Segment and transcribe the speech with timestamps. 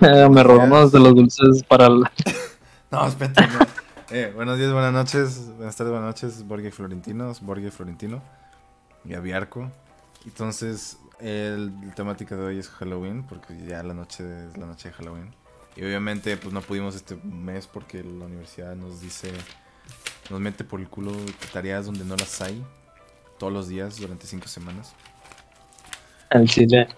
[0.00, 2.02] me robamos de los dulces para el...
[2.90, 3.42] no, espérate.
[4.10, 8.22] Eh, buenos días, buenas noches, buenas tardes, buenas noches, Borges Florentino, Borges Florentino
[9.04, 9.70] y Aviarco.
[10.24, 14.94] Entonces, el, temática de hoy es Halloween, porque ya la noche es la noche de
[14.94, 15.34] Halloween.
[15.76, 19.30] Y obviamente, pues no pudimos este mes porque la universidad nos dice,
[20.30, 21.12] nos mete por el culo
[21.52, 22.64] tareas donde no las hay
[23.38, 24.94] todos los días durante cinco semanas.
[26.30, 26.88] Al chile.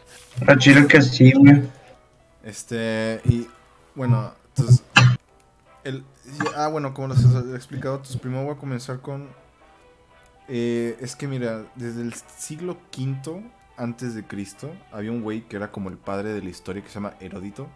[0.46, 1.62] Al chile que sí, güey.
[2.42, 3.48] Este, y
[3.94, 4.84] bueno, entonces,
[5.84, 6.04] el,
[6.56, 9.28] ah, bueno, como les he explicado, entonces primero voy a comenzar con,
[10.48, 13.42] eh, es que mira, desde el siglo V
[13.76, 16.88] antes de Cristo, había un güey que era como el padre de la historia que
[16.88, 17.68] se llama Heródito,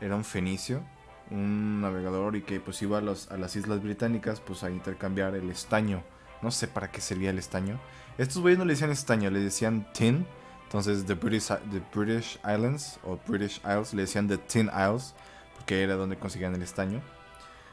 [0.00, 0.82] era un fenicio,
[1.30, 5.34] un navegador y que pues iba a, los, a las islas británicas pues a intercambiar
[5.34, 6.02] el estaño,
[6.42, 7.78] no sé para qué servía el estaño,
[8.18, 10.26] estos güeyes no le decían estaño, le decían tin,
[10.72, 15.12] entonces, the British, the British Islands o British Isles le decían the Tin Isles,
[15.54, 17.02] porque era donde conseguían el estaño.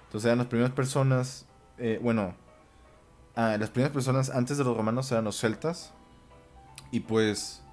[0.08, 1.46] Entonces, eran las primeras personas,
[1.78, 2.36] eh, bueno,
[3.38, 5.94] ah, las primeras personas antes de los romanos eran los celtas.
[6.92, 7.64] Y pues,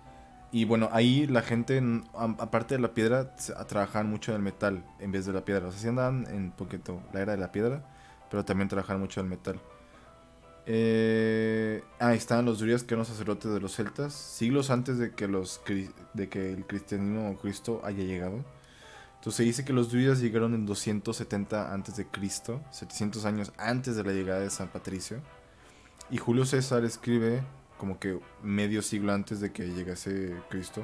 [0.52, 1.82] y bueno, ahí la gente,
[2.14, 3.34] aparte de la piedra,
[3.66, 5.66] trabajaban mucho en el metal en vez de la piedra.
[5.66, 7.82] O sea, sí andaban en poquito la era de la piedra,
[8.30, 9.60] pero también trabajaban mucho en el metal.
[10.68, 15.12] Eh, ahí están los druidas que eran los sacerdotes de los celtas, siglos antes de
[15.12, 15.60] que, los,
[16.12, 18.44] de que el cristianismo o Cristo haya llegado.
[19.14, 23.96] Entonces se dice que los druidas llegaron en 270 antes de Cristo, 700 años antes
[23.96, 25.22] de la llegada de San Patricio.
[26.10, 27.42] Y Julio César escribe
[27.78, 30.82] como que medio siglo antes de que llegase Cristo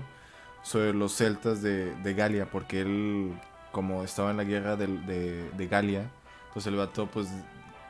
[0.62, 3.32] sobre los celtas de, de Galia, porque él
[3.72, 6.10] como estaba en la guerra de, de, de Galia,
[6.48, 7.28] entonces el vato pues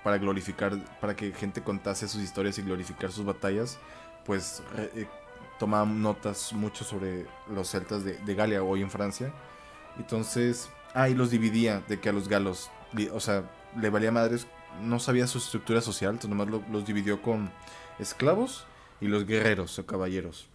[0.02, 3.78] para glorificar, para que gente contase sus historias y glorificar sus batallas,
[4.24, 5.06] pues eh,
[5.66, 9.32] notas mucho sobre los celtas de, de, Galia, hoy en Francia.
[9.96, 12.70] Entonces, ah, y los dividía de que a los galos,
[13.12, 13.48] o sea,
[13.80, 14.46] le valía madres,
[14.82, 17.50] no sabía su estructura social, entonces nomás los dividió con
[17.98, 18.64] esclavos
[19.00, 20.48] y los guerreros o caballeros.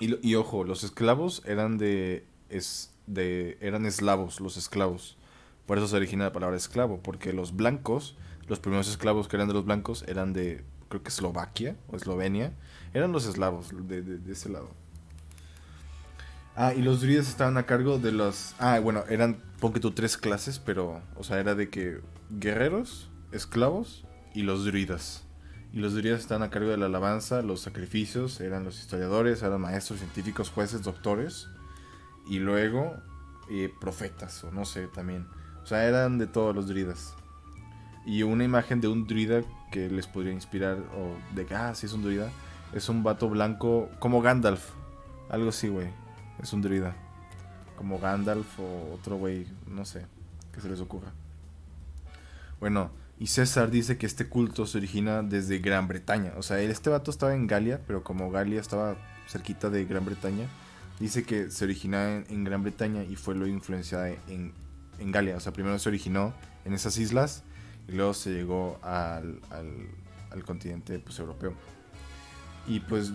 [0.00, 5.16] Y, y ojo, los esclavos eran de, es, de, eran eslavos, los esclavos.
[5.66, 8.16] Por eso se origina la palabra esclavo, porque los blancos
[8.48, 12.52] los primeros esclavos que eran de los blancos eran de, creo que Eslovaquia o Eslovenia.
[12.94, 14.70] Eran los eslavos de, de, ese lado.
[16.54, 18.54] Ah, y los druidas estaban a cargo de los...
[18.58, 23.10] Ah, bueno, eran, pon que tú, tres clases, pero, o sea, era de que guerreros,
[23.32, 24.04] esclavos
[24.34, 25.24] y los druidas.
[25.72, 29.60] Y los druidas estaban a cargo de la alabanza, los sacrificios, eran los historiadores, eran
[29.60, 31.48] maestros, científicos, jueces, doctores.
[32.26, 32.96] Y luego,
[33.50, 35.26] eh, profetas, o no sé, también.
[35.62, 37.15] O sea, eran de todos los druidas
[38.06, 41.86] y una imagen de un druida que les podría inspirar, o de que, ah, sí
[41.86, 42.30] es un druida,
[42.72, 44.70] es un vato blanco como Gandalf,
[45.28, 45.88] algo así, güey,
[46.40, 46.94] es un druida,
[47.76, 50.06] como Gandalf o otro güey, no sé,
[50.52, 51.12] que se les ocurra.
[52.60, 56.90] Bueno, y César dice que este culto se origina desde Gran Bretaña, o sea, este
[56.90, 58.96] vato estaba en Galia, pero como Galia estaba
[59.26, 60.46] cerquita de Gran Bretaña,
[61.00, 64.52] dice que se origina en, Gran Bretaña y fue lo influenciada en,
[65.00, 66.32] en Galia, o sea, primero se originó
[66.64, 67.42] en esas islas
[67.88, 71.54] y luego se llegó al, al, continente pues, europeo.
[72.66, 73.12] Y pues,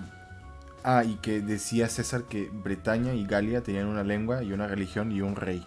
[0.84, 5.12] ah, y que decía César que Bretaña y Galia tenían una lengua y una religión
[5.12, 5.66] y un rey.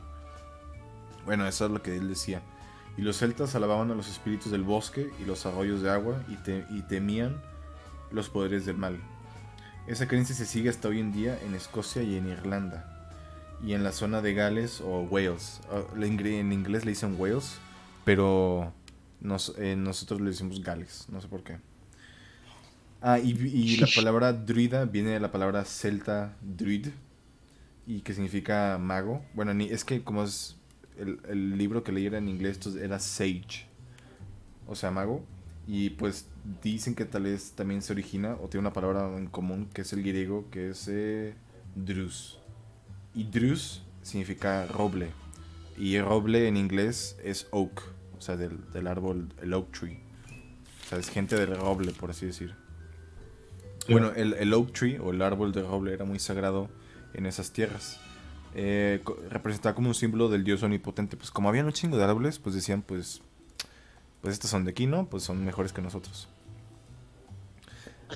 [1.24, 2.42] Bueno, eso es lo que él decía.
[2.96, 6.76] Y los celtas alababan a los espíritus del bosque y los arroyos de agua y,
[6.76, 7.40] y temían
[8.10, 8.98] los poderes del mal.
[9.86, 12.90] Esa creencia se sigue hasta hoy en día en Escocia y en Irlanda.
[13.62, 15.60] Y en la zona de Gales o Wales.
[15.70, 17.58] Ah, en inglés le dicen Wales,
[18.04, 18.72] pero
[19.58, 21.58] eh, nosotros le decimos Gales, no sé por qué.
[23.00, 26.88] Ah, y, la palabra druida viene de la palabra celta druid,
[27.86, 29.22] y que significa mago.
[29.34, 30.56] Bueno, es que como es
[30.96, 33.66] el, libro que leí era en inglés, era sage,
[34.66, 35.22] o sea, mago.
[35.66, 36.26] Y pues
[36.62, 39.92] dicen que tal vez también se origina o tiene una palabra en común que es
[39.94, 41.34] el griego, que es eh,
[41.74, 42.38] drus.
[43.14, 45.10] Y drus significa roble.
[45.78, 50.00] Y roble en inglés es oak o sea, del, árbol, el oak tree.
[50.84, 52.54] O sea, es gente del roble, por así decir.
[53.88, 56.68] Bueno, el, oak tree o el árbol de roble era muy sagrado
[57.12, 58.00] en esas tierras.
[58.54, 61.16] Eh, representaba como un símbolo del dios omnipotente.
[61.16, 63.22] Pues como había un chingo de árboles, pues decían, pues,
[64.20, 65.06] pues estos son de aquí, ¿no?
[65.06, 66.28] Pues son mejores que nosotros.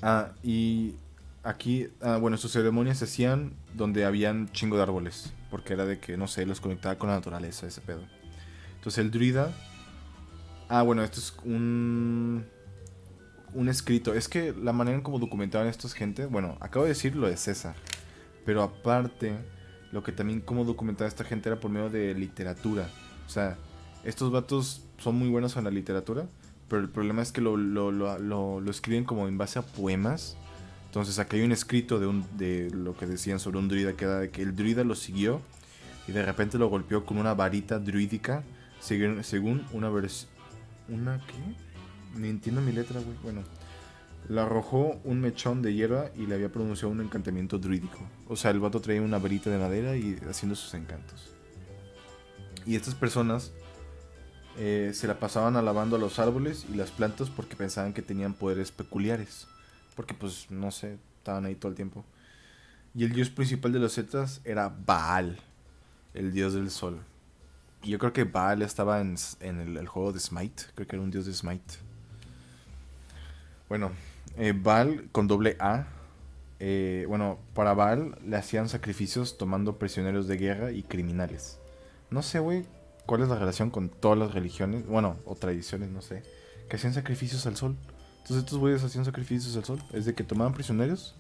[0.03, 0.95] Ah, y
[1.43, 5.33] aquí, ah, bueno, sus ceremonias se hacían donde habían chingo de árboles.
[5.50, 8.03] Porque era de que, no sé, los conectaba con la naturaleza, ese pedo.
[8.77, 9.53] Entonces el druida
[10.69, 12.44] Ah, bueno, esto es un.
[13.55, 14.12] Un escrito.
[14.12, 16.26] Es que la manera en cómo documentaban estos gente.
[16.26, 17.75] Bueno, acabo de decir lo de César.
[18.44, 19.35] Pero aparte,
[19.93, 22.91] lo que también como documentaba esta gente era por medio de literatura.
[23.26, 23.56] O sea,
[24.05, 26.26] estos vatos son muy buenos en la literatura,
[26.69, 30.37] pero el problema es que lo, lo, lo, escriben como en base a poemas.
[30.87, 34.05] Entonces acá hay un escrito de, un, de lo que decían sobre un druida que
[34.05, 35.43] era de que el druida lo siguió
[36.06, 38.43] y de repente lo golpeó con una varita druídica
[38.81, 40.38] según una versión...
[40.88, 42.19] ¿Una qué?
[42.19, 43.17] Ni entiendo mi letra, güey.
[43.23, 43.43] Bueno,
[44.29, 47.99] le arrojó un mechón de hierba y le había pronunciado un encantamiento druídico.
[48.29, 51.35] O sea, el vato traía una varita de madera y haciendo sus encantos.
[52.67, 53.52] Y estas personas
[54.58, 58.35] eh, se la pasaban alabando a los árboles y las plantas porque pensaban que tenían
[58.35, 59.46] poderes peculiares.
[59.94, 62.05] Porque pues, no sé, estaban ahí todo el tiempo.
[62.94, 65.38] Y el dios principal de los Zetas era Baal,
[66.14, 66.99] el dios del sol.
[67.82, 70.64] Yo creo que Baal estaba en, en el, el juego de Smite.
[70.75, 71.75] Creo que era un dios de Smite.
[73.69, 73.92] Bueno,
[74.36, 75.86] eh, Baal con doble A.
[76.60, 81.58] eh, bueno, para Baal le hacían sacrificios tomando prisioneros de guerra y criminales.
[82.10, 82.64] No sé, güey,
[83.06, 86.22] cuál es la relación con todas las religiones, bueno, o tradiciones, no sé,
[86.69, 87.76] que hacían sacrificios al sol.
[88.19, 89.82] Entonces estos güeyes hacían sacrificios al sol.
[89.92, 91.14] Es de que tomaban prisioneros,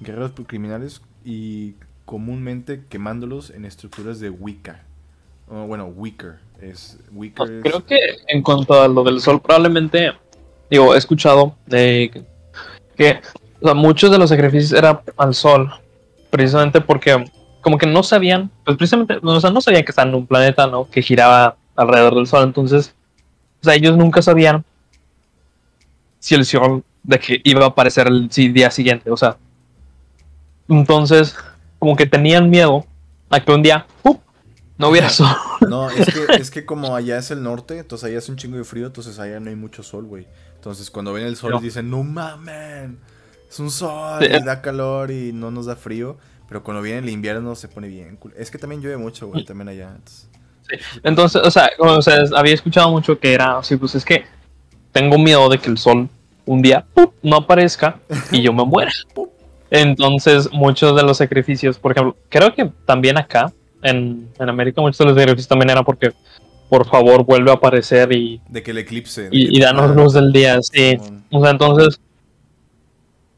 [0.00, 1.74] guerreros criminales y
[2.04, 4.84] comúnmente quemándolos en estructuras de Wicca.
[5.54, 6.38] Oh, bueno, Wicker.
[6.62, 10.12] Es, Wicker es- Creo que en cuanto a lo del sol, probablemente,
[10.70, 12.24] digo, he escuchado eh, que-
[12.96, 13.20] que
[13.60, 15.70] o sea, muchos de los sacrificios eran al sol,
[16.30, 17.22] precisamente porque
[17.60, 20.66] como que no sabían, pues precisamente, o sea, no sabían que estaban en un planeta,
[20.66, 20.88] ¿no?
[20.90, 22.94] Que giraba alrededor del sol, entonces,
[23.60, 24.64] o sea, ellos nunca sabían
[26.18, 29.36] si el sol de que iba a aparecer el día siguiente, o sea,
[30.68, 31.36] entonces,
[31.78, 32.86] como que tenían miedo
[33.30, 34.20] a que un día, ¡pup!
[34.82, 35.28] No hubiera sol.
[35.68, 38.56] No, es que, es que como allá es el norte, entonces allá hace un chingo
[38.58, 40.26] de frío, entonces allá no hay mucho sol, güey.
[40.56, 41.60] Entonces cuando ven el sol No.
[41.60, 42.98] dicen, no mamen,
[43.48, 44.26] es un sol, Sí.
[44.30, 46.18] y da calor y no nos da frío.
[46.48, 48.18] Pero cuando viene el invierno se pone bien.
[48.36, 49.88] Es que también llueve mucho, güey, también allá.
[49.96, 50.28] entonces-
[51.02, 54.24] Entonces, o sea, o sea, había escuchado mucho que era así, pues es que
[54.92, 56.08] tengo miedo de que el sol
[56.44, 57.14] un día ¡pup!
[57.22, 58.00] no aparezca
[58.30, 58.90] y yo me muera.
[59.70, 63.52] Entonces, muchos de los sacrificios, por ejemplo, creo que también acá,
[63.82, 66.12] en, en América, muchos de los sacrificios también era porque,
[66.68, 69.28] por favor, vuelve a aparecer y, De que el eclipse.
[69.30, 70.60] y, que- y danos luz del día.
[70.62, 70.98] Sí.
[71.30, 72.00] O sea, entonces,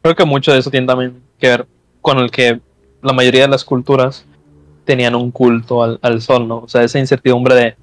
[0.02, 1.66] creo que mucho de eso tiene también que ver
[2.00, 2.60] con el que
[3.02, 4.24] la mayoría de las culturas
[4.84, 6.58] tenían un culto al, al sol, ¿no?
[6.58, 7.76] O sea, esa incertidumbre de,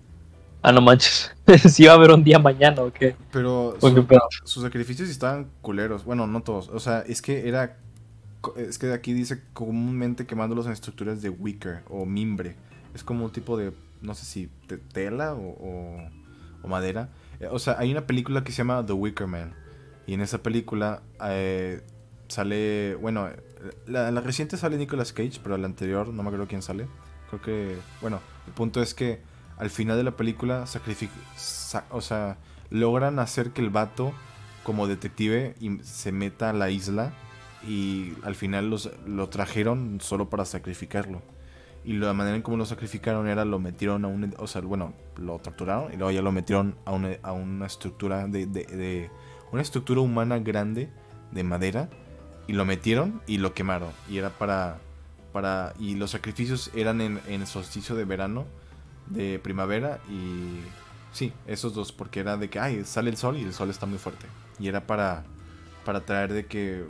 [0.62, 1.32] ah, no manches,
[1.70, 3.16] si va a haber un día mañana o qué.
[3.32, 4.06] Pero o su-
[4.46, 6.06] sus sacrificios estaban culeros.
[6.06, 6.70] Bueno, no todos.
[6.70, 7.78] O sea, es que era.
[8.58, 12.56] Es que aquí dice comúnmente quemándolos en estructuras de wicker o mimbre.
[12.94, 13.74] Es como un tipo de.
[14.02, 14.50] No sé si
[14.94, 15.58] tela o,
[16.64, 17.10] o- madera.
[17.40, 19.54] Eh, O sea, hay una película que se llama The Wicker Man.
[20.08, 21.82] Y en esa película eh,
[22.28, 22.96] sale.
[22.96, 23.30] Bueno,
[23.86, 26.88] la, reciente sale Nicolas Cage, pero la anterior no me acuerdo quién sale.
[27.30, 27.78] Creo que.
[28.02, 29.22] Bueno, el punto es que
[29.58, 32.38] al final de la película sacrific sa- o sea,
[32.72, 34.14] logran hacer que el vato
[34.64, 37.14] como detective se meta a la isla
[37.68, 41.22] y al final los, lo trajeron solo para sacrificarlo.
[41.84, 44.94] Y la manera en cómo lo sacrificaron era lo metieron a un, o sea, bueno,
[45.18, 49.10] lo torturaron y luego ya lo metieron a una, a una estructura de, de-
[49.52, 50.90] una estructura humana grande
[51.32, 51.90] de madera
[52.48, 54.80] y lo metieron y lo quemaron y era para
[55.34, 58.46] para y los sacrificios eran en, en solsticio de verano
[59.08, 60.60] de primavera y
[61.12, 63.86] sí, esos dos, porque era de que, ay, sale el sol y el sol está
[63.86, 64.26] muy fuerte.
[64.60, 65.24] Y era para,
[65.86, 66.86] para traer de que,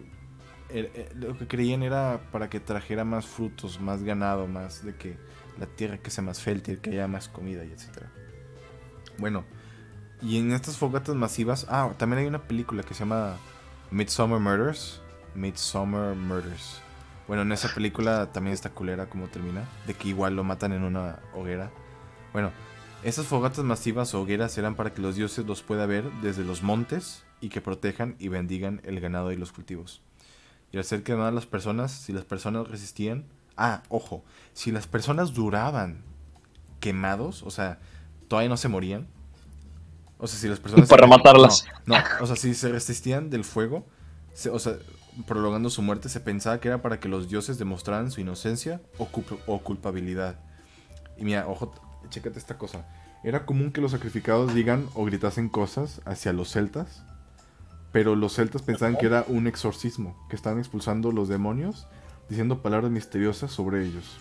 [0.74, 5.18] er- lo que creían era para que trajera más frutos, más ganado, más de que
[5.60, 8.12] la tierra que sea más fértil, que haya más comida y etcétera.
[9.18, 9.44] Bueno,
[10.22, 13.38] y en estas fogatas masivas, ah, también hay una película que se llama
[13.92, 15.02] Midsummer Murders.
[15.36, 16.82] Midsummer Murders.
[17.28, 20.84] Bueno, en esa película también está culera como termina, de que igual lo matan en
[20.84, 21.72] una hoguera.
[22.34, 22.52] Bueno,
[23.04, 26.62] esas fogatas masivas o hogueras eran para que los dioses los pueda ver desde los
[26.62, 30.02] montes y que protejan y bendigan el ganado y los cultivos.
[30.72, 33.26] Y al ser quemadas las personas, si las personas resistían...
[33.58, 34.24] Ah, ojo,
[34.54, 36.04] si las personas duraban
[36.80, 37.80] quemados, o sea,
[38.28, 39.08] todavía no se morían.
[40.18, 40.88] O sea, si las personas...
[40.88, 41.66] Para matarlas.
[41.86, 43.86] No, no, o sea, si se resistían del fuego,
[44.34, 44.76] se- o sea,
[45.28, 49.08] prolongando su muerte, se pensaba que era para que los dioses demostraran su inocencia o,
[49.10, 50.40] culp- o culpabilidad.
[51.18, 51.74] Y mira, ojo,
[52.10, 52.88] chécate esta cosa.
[53.24, 57.04] Era común que los sacrificados digan o gritasen cosas hacia los celtas,
[57.92, 61.88] pero los celtas pensaban que era un exorcismo, que estaban expulsando los demonios,
[62.30, 64.18] diciendo palabras misteriosas sobre ellos.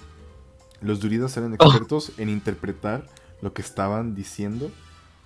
[0.80, 3.06] Los druidas eran expertos en interpretar
[3.42, 4.70] lo que estaban diciendo.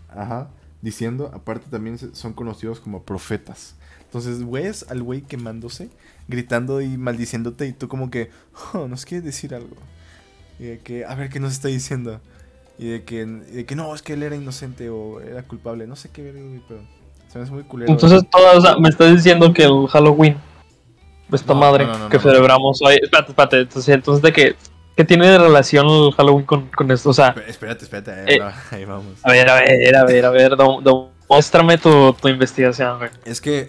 [0.09, 0.51] Ajá,
[0.83, 3.75] diciendo, aparte también son conocidos como profetas.
[4.03, 5.89] Entonces, ves al güey quemándose,
[6.29, 8.31] gritando y maldiciéndote, y tú como que,
[8.75, 9.77] oh, nos quiere decir algo.
[10.59, 12.21] Y de que, a ver qué nos está diciendo.
[12.79, 15.87] Y de que, y de que no, es que él era inocente o era culpable.
[15.87, 16.23] No sé qué
[16.69, 16.83] pero
[17.35, 17.91] se me hace muy culero.
[17.91, 20.37] Entonces, toda, o sea, me estás diciendo que el Halloween,
[21.33, 22.95] esta No, madre no, que celebramos hoy.
[23.03, 23.61] Espérate, espérate.
[23.63, 24.55] Entonces, entonces ¿de qué,
[24.97, 27.11] qué tiene de relación el Halloween con, con esto?
[27.11, 28.41] O sea, Esp- Espérate, espérate, ahí, Eh.
[28.71, 29.15] ahí vamos.
[29.25, 30.57] a ver, a ver, a ver, a ver.
[31.29, 33.11] muéstrame tu, tu investigación, güey.
[33.25, 33.69] Es que,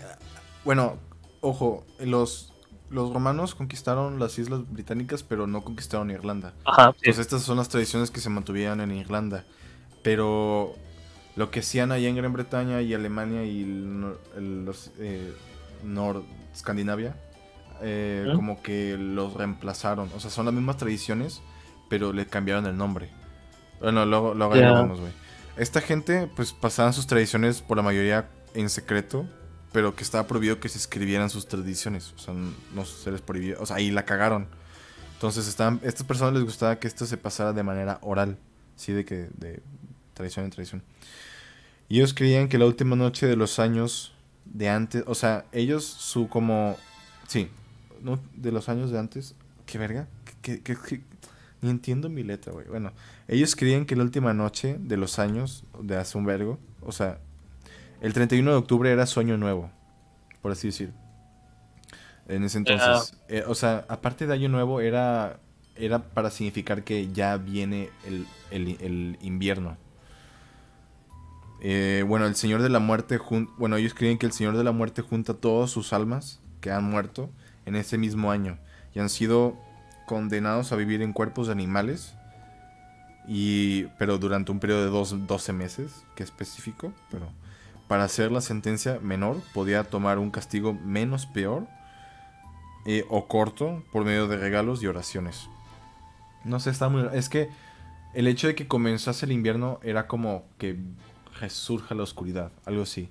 [0.64, 0.98] bueno,
[1.42, 2.54] ojo, los,
[2.92, 6.54] los romanos conquistaron las islas británicas, pero no conquistaron Irlanda.
[6.66, 7.06] Ajá, sí.
[7.06, 9.44] Pues estas son las tradiciones que se mantuvieron en Irlanda.
[10.04, 10.76] Pero
[11.36, 15.34] lo que hacían allá en Gran Bretaña y Alemania y el el- los eh,
[15.84, 16.24] Nord
[16.54, 17.16] Escandinavia,
[17.82, 20.10] eh, como que los reemplazaron.
[20.16, 21.42] O sea, son las mismas tradiciones,
[21.90, 23.10] pero le cambiaron el nombre.
[23.82, 25.12] Bueno, luego, lo vemos, güey.
[25.58, 29.26] Esta gente, pues pasaban sus tradiciones por la mayoría en secreto,
[29.74, 32.14] pero que estaba prohibido que se escribieran sus tradiciones.
[32.14, 32.34] O sea,
[32.74, 33.58] no se les prohibía.
[33.60, 34.48] O sea, ahí la cagaron.
[35.14, 38.38] Entonces, estaban, a estas personas les gustaba que esto se pasara de manera oral,
[38.76, 39.62] sí, de que de
[40.14, 40.84] tradición en tradición.
[41.90, 44.14] Y ellos creían que la última noche de los años
[44.46, 46.78] de antes, o sea, ellos su como,
[47.28, 47.50] sí,
[48.02, 50.08] no, de los años de antes, qué verga,
[50.42, 51.02] ¿Qué, qué- qué-
[51.62, 52.68] ni entiendo mi letra, güey.
[52.68, 52.92] Bueno,
[53.28, 57.20] ellos creían que la última noche de los años de hace un vergo, o sea,
[58.02, 59.72] el 31 de octubre era sueño nuevo,
[60.42, 60.92] por así decir.
[62.28, 65.40] En ese entonces, eh, o sea, aparte de año nuevo era
[65.78, 69.76] era para significar que ya viene el, el- el invierno.
[71.62, 73.20] Eh, bueno, el Señor de la Muerte,
[73.58, 76.84] bueno, ellos creen que el Señor de la Muerte junta todas sus almas que han
[76.84, 77.30] muerto
[77.66, 78.60] en ese mismo año
[78.94, 79.58] y han sido
[80.06, 82.16] condenados a vivir en cuerpos de animales,
[83.28, 87.28] y, pero durante un periodo de dos, 12 meses, que es específico, pero
[87.88, 91.68] para hacer la sentencia menor podía tomar un castigo menos peor
[92.86, 95.50] eh, o corto por medio de regalos y oraciones.
[96.44, 97.08] No sé, está muy...
[97.14, 97.50] Es que
[98.14, 100.78] el hecho de que comenzase el invierno era como que
[101.40, 103.10] resurja la oscuridad, algo así.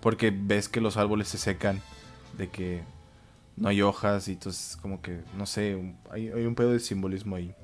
[0.00, 1.80] Porque ves que los árboles se secan,
[2.36, 2.82] de que
[3.56, 6.80] no hay hojas y entonces como que, no sé, un- hay, hay un pedo de
[6.80, 7.54] simbolismo ahí.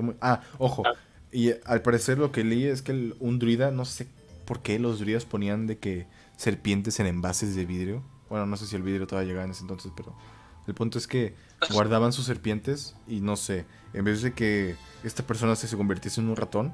[0.00, 0.84] Muy- Ah, ojo.
[1.32, 4.06] Y eh, al parecer lo que leí es que el- un druida, no sé
[4.44, 6.06] por qué los druidas ponían de que
[6.36, 8.02] serpientes en envases de vidrio.
[8.30, 10.14] Bueno, no sé si el vidrio todavía llegaba en ese entonces, pero
[10.68, 11.34] el punto es que
[11.72, 16.20] guardaban sus serpientes y no sé, en vez de que esta persona se, se convirtiese
[16.20, 16.72] en un ratón,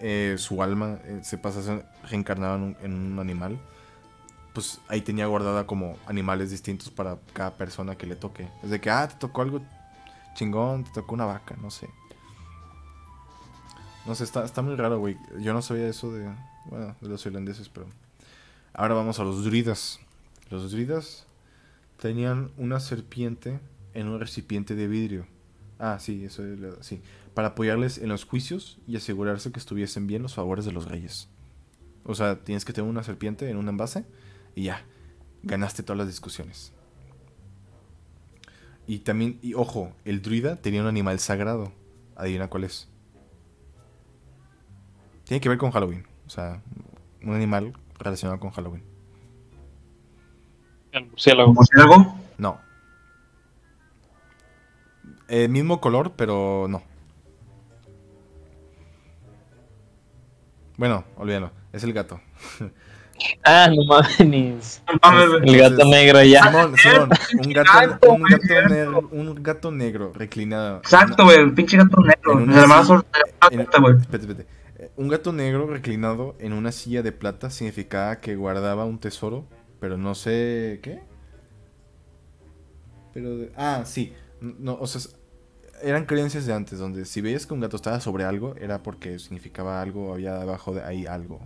[0.00, 3.58] eh, su alma eh, se pasase reencarnada en un, en un animal,
[4.52, 8.48] pues ahí tenía guardada como animales distintos para cada persona que le toque.
[8.62, 9.60] Es de que, ah, te tocó algo
[10.34, 11.88] chingón, te tocó una vaca, no sé.
[14.06, 15.16] No sé, está, está muy raro, güey.
[15.40, 16.28] Yo no sabía eso de,
[16.66, 17.86] bueno, de los irlandeses, pero...
[18.72, 20.00] Ahora vamos a los druidas.
[20.48, 21.26] Los druidas
[22.00, 23.60] tenían una serpiente
[23.94, 25.26] en un recipiente de vidrio.
[25.78, 27.02] Ah, sí, eso es sí.
[27.34, 31.28] Para apoyarles en los juicios y asegurarse que estuviesen bien los favores de los reyes.
[32.04, 34.04] O sea, tienes que tener una serpiente en un envase
[34.54, 34.84] y ya,
[35.42, 36.72] ganaste todas las discusiones.
[38.86, 41.72] Y también, y ojo, el druida tenía un animal sagrado.
[42.16, 42.88] Adivina cuál es.
[45.24, 46.04] Tiene que ver con Halloween.
[46.26, 46.60] O sea,
[47.22, 48.82] un animal relacionado con Halloween.
[50.90, 51.54] El murciélago.
[51.54, 52.18] ¿Murciélago?
[52.36, 52.58] No.
[55.28, 56.82] Eh, mismo color, pero no.
[60.80, 61.50] Bueno, olvídalo.
[61.74, 62.18] Es el gato.
[63.44, 64.82] Ah, no mames.
[65.42, 66.42] El gato negro ya.
[66.44, 67.10] Simón, Simón,
[67.44, 70.78] un gato, un negro, un gato negro reclinado.
[70.78, 72.32] Exacto, güey, el pinche gato negro.
[72.32, 73.96] En una Nada más silla- sorpresa, En- güey.
[74.00, 74.46] espérate, espérate.
[74.96, 79.44] Un gato negro reclinado en una silla de plata significaba que guardaba un tesoro,
[79.80, 81.00] pero no sé qué.
[83.12, 85.02] Pero de- ah, sí, no, o sea,
[85.82, 89.18] eran creencias de antes donde si veías que un gato estaba sobre algo era porque
[89.18, 91.40] significaba algo, había debajo de ahí algo.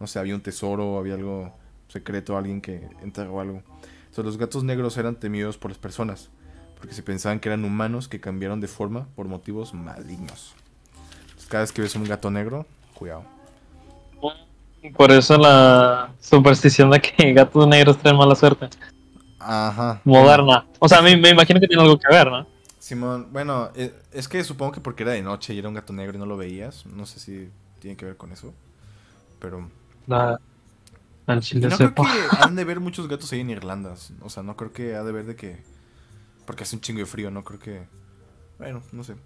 [0.00, 1.52] No sé, había un tesoro, había algo
[1.88, 3.62] secreto, alguien que enterró algo.
[4.00, 6.30] Entonces, los gatos negros eran temidos por las personas,
[6.78, 10.54] porque se pensaban que eran humanos que cambiaron de forma por motivos malignos.
[11.22, 13.24] Entonces, cada vez que ves un gato negro, cuidado.
[14.96, 18.68] Por eso la superstición de que gatos negros traen mala suerte.
[19.40, 20.00] Ajá.
[20.04, 20.66] Moderna.
[20.78, 22.46] O sea, me, me imagino que tiene algo que ver, ¿no?
[22.78, 25.92] Simón, bueno, eh, es que supongo que porque era de noche y era un gato
[25.92, 26.86] negro y no lo veías.
[26.86, 28.54] No sé si tiene que ver con eso.
[29.40, 29.68] Pero.
[30.06, 30.40] La,
[31.26, 32.02] al Y chile no creo que
[32.40, 33.94] han de ver muchos gatos ahí en Irlanda.
[34.22, 35.62] O sea, no creo que ha de ver de que.
[36.46, 37.82] Porque hace un chingo de frío, no creo que.
[38.58, 39.16] Bueno, no sé.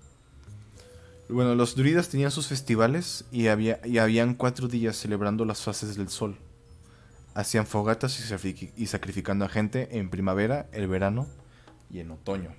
[1.29, 5.97] Bueno, los druidas tenían sus festivales y, había, y habían cuatro días celebrando las fases
[5.97, 6.37] del sol.
[7.35, 8.19] Hacían fogatas
[8.77, 11.27] y sacrificando a gente en primavera, el verano
[11.89, 12.51] y en otoño.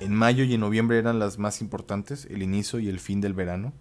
[0.00, 3.34] En mayo y en noviembre eran las más importantes, el inicio y el fin del
[3.34, 3.72] verano.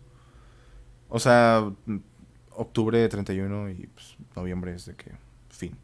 [1.08, 1.72] O sea,
[2.52, 5.12] octubre 31 y pues, noviembre es de que
[5.50, 5.78] fin.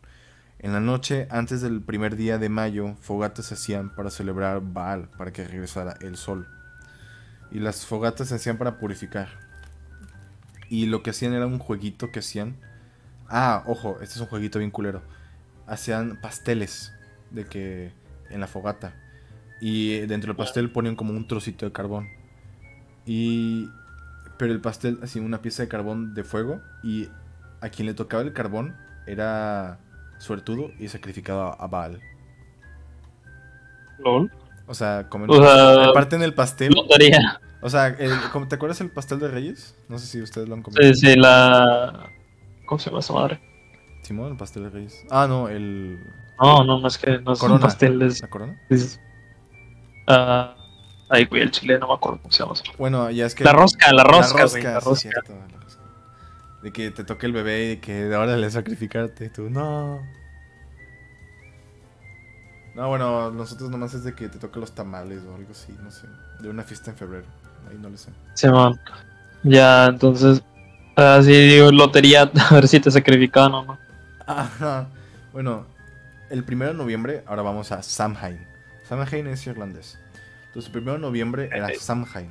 [0.60, 5.10] En la noche, antes del primer día de mayo, fogatas se hacían para celebrar Baal,
[5.18, 6.48] para que regresara el sol.
[7.52, 9.30] Y las fogatas se hacían para purificar.
[10.70, 12.56] Y lo que hacían era un jueguito que hacían.
[13.30, 15.02] Ah, ojo, este es un jueguito bien culero.
[15.68, 16.94] Hacían pasteles
[17.32, 17.92] de que
[18.30, 18.96] en la fogata.
[19.62, 22.10] Y dentro del pastel ponían como un trocito de carbón.
[23.06, 23.70] Y
[24.38, 27.08] pero el pastel así una pieza de carbón de fuego y
[27.62, 28.76] a quien le tocaba el carbón
[29.08, 29.80] era
[30.18, 32.02] suertudo y sacrificado a Baal.
[34.00, 34.32] LOL.
[34.68, 36.74] O sea, comen O sea, parten el pastel.
[36.74, 37.40] Lotería.
[37.62, 39.76] O sea, el- ¿cómo- ¿te acuerdas el pastel de Reyes?
[39.88, 40.82] No sé si ustedes lo han comido.
[40.94, 42.10] Sí, sí, la.
[42.66, 43.40] ¿Cómo se llama esa madre?
[44.02, 45.06] Simón, el pastel de Reyes.
[45.10, 46.00] Ah, no, el
[46.42, 47.60] No, no, no es que no es un Corona.
[47.62, 48.22] pastel, es.
[48.22, 48.60] ¿La corona?
[48.70, 49.00] es-
[50.08, 50.56] ah,
[51.10, 52.56] ay, güey, el chile, no me acuerdo cómo se llama.
[52.78, 55.02] Bueno, ya es que La rosca, la rosca, la güey, rosca, la sí, rosca.
[55.12, 55.82] cierto, la rosca.
[56.62, 60.02] De que te toque el bebé y que de ahora le sacrificarte tú, no.
[62.76, 65.92] No, bueno, nosotros nomás es de que te toque los tamales o algo así, no
[65.92, 66.08] sé.
[66.40, 67.26] De una fiesta en febrero.
[67.70, 68.12] Ahí no lo sé.
[68.34, 68.80] Simón.
[69.44, 70.44] Ya, entonces.
[70.96, 73.80] Así digo, lotería, a ver si te sacrificaban o no.
[74.28, 74.88] Ajá.
[75.32, 75.66] Bueno,
[76.30, 78.46] el primero de noviembre, ahora vamos a Samhain.
[78.88, 80.00] Samhain es irlandés.
[80.48, 81.74] Entonces, el primero de noviembre era.
[81.74, 82.30] Samhain.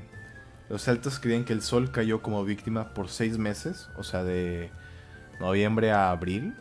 [0.69, 4.71] Los celtas creían que el sol cayó como víctima por seis meses, o sea, de
[5.41, 6.55] noviembre a abril.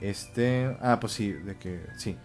[0.00, 0.76] Este.
[0.80, 1.86] Ah, pues sí, de que.
[1.96, 2.16] Sí.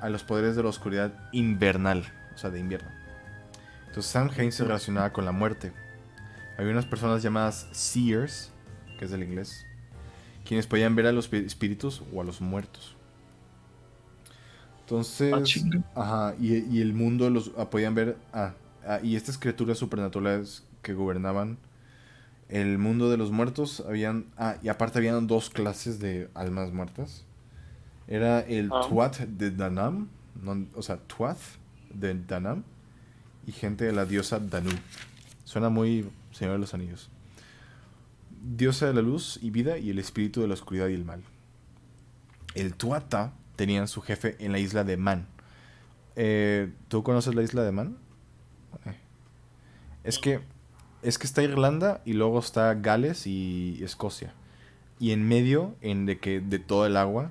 [0.00, 2.90] A los poderes de la oscuridad invernal, o sea, de invierno.
[3.88, 5.72] Entonces, Samhain se relacionaba con la muerte.
[6.56, 8.52] Había unas personas llamadas Seers,
[8.98, 9.64] que es del inglés,
[10.44, 12.97] quienes podían ver a los espíritus o a los muertos.
[14.88, 15.34] Entonces,
[15.94, 18.54] Ah, ajá, y, y el mundo los ah, podían ver, ah,
[18.86, 21.58] ah, y estas criaturas supernaturales que gobernaban
[22.48, 27.24] el mundo de los muertos, habían, ah, y aparte habían dos clases de almas muertas.
[28.06, 28.80] Era el Ah.
[28.88, 30.08] Tuat de Danam,
[30.42, 31.58] no- o sea, Tuath
[31.92, 32.62] de Danam,
[33.46, 34.70] y gente de la diosa Danu.
[35.44, 37.10] Suena muy Señor de los Anillos
[38.56, 41.22] diosa de la luz y vida y el espíritu de la oscuridad y el mal.
[42.54, 45.26] El Tuata tenían su jefe en la isla de Man.
[46.14, 47.98] Eh, ¿Tú conoces la isla de Man?
[48.86, 48.94] Eh.
[50.04, 50.40] Es que
[51.02, 54.32] es que está Irlanda y luego está Gales y Escocia.
[55.00, 57.30] Y en medio, en de que de todo el agua,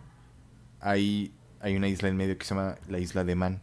[0.79, 3.61] hay, hay una isla en medio que se llama la isla de Man.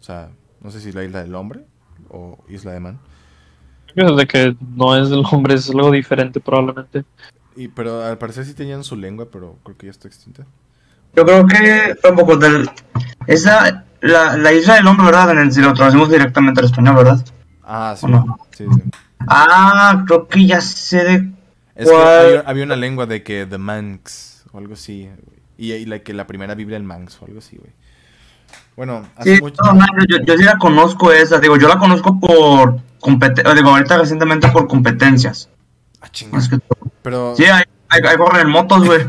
[0.00, 1.64] O sea, no sé si es la isla del hombre
[2.08, 2.98] o isla de Man.
[3.94, 7.04] De que no es del hombre, es algo diferente probablemente.
[7.54, 10.46] Y, pero al parecer sí tenían su lengua, pero creo que ya está extinta.
[11.14, 12.70] Yo creo que tampoco del.
[13.26, 13.84] Esa.
[14.00, 15.30] La, la isla del hombre, ¿verdad?
[15.30, 17.24] En el, si lo traducimos directamente al español, ¿verdad?
[17.62, 18.06] Ah, sí.
[18.50, 18.80] Sí, sí.
[19.28, 21.28] Ah, creo que ya sé de.
[21.76, 25.08] Es que había, había una lengua de que The Manx o algo así.
[25.56, 27.70] Y, y la que la primera Biblia el Manx o algo así, güey.
[28.76, 29.62] Bueno, hace Sí, mucho.
[29.62, 31.38] no, no, yo, yo sí la conozco esa.
[31.38, 32.80] Digo, yo la conozco por.
[33.00, 35.48] compete- Digo, ahorita recientemente por competencias.
[36.00, 36.32] Ah, chinga.
[36.38, 36.58] Más que
[37.02, 37.36] Pero.
[37.36, 39.00] Sí, hay, hay, hay corren motos, güey.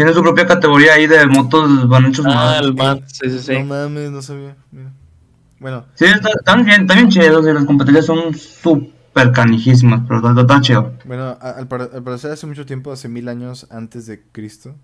[0.00, 3.52] Tiene su propia categoría ahí de motos van hechos Ah, el man, sí, sí, sí.
[3.58, 4.56] No mames, no sabía.
[4.72, 4.90] Mira.
[5.58, 10.26] Bueno, Sí, está- están bien, están bien chidos y las competencias son súper canijísimas, pero
[10.26, 10.94] está, está chido.
[11.04, 14.74] bueno al, al parecer hace mucho tiempo, hace mil años antes de Cristo,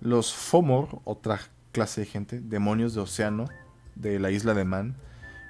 [0.00, 1.38] los Fomor, otra
[1.72, 3.44] clase de gente, demonios de océano
[3.94, 4.96] de la isla de Man,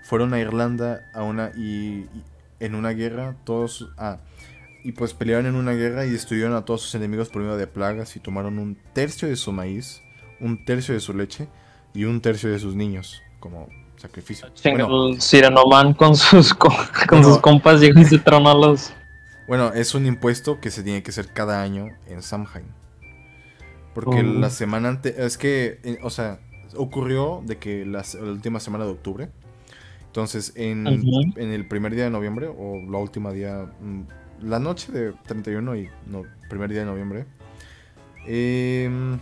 [0.03, 2.25] fueron a Irlanda a una y, y
[2.59, 4.17] en una guerra todos ah,
[4.87, 7.67] y pues pelearon en una guerra y destruyeron a todos sus enemigos por medio de
[7.67, 10.01] plagas y tomaron un tercio de su maíz,
[10.41, 11.49] un tercio de su leche
[11.93, 14.47] y un tercio de sus niños como sacrificio.
[14.63, 16.73] Bueno, Sirenoman con sus co-
[17.09, 18.93] con sus compas llegó y se tronó a los.
[19.49, 22.67] Bueno, es un impuesto que se tiene que hacer cada año en Samhain.
[23.95, 24.23] Porque Oh.
[24.23, 25.19] la semana antes.
[25.19, 26.39] Es que, eh, o sea,
[26.77, 29.31] ocurrió de que la, última semana de octubre.
[30.07, 33.67] Entonces, en, en el primer día de noviembre, o la última día.
[34.43, 37.27] La noche de 31 y no, primer día de noviembre.
[38.27, 39.21] em,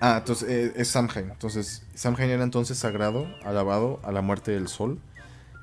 [0.00, 1.30] ah, entonces eh, es Samhain.
[1.30, 5.00] Entonces, Samhain era entonces sagrado, alabado a la muerte del sol.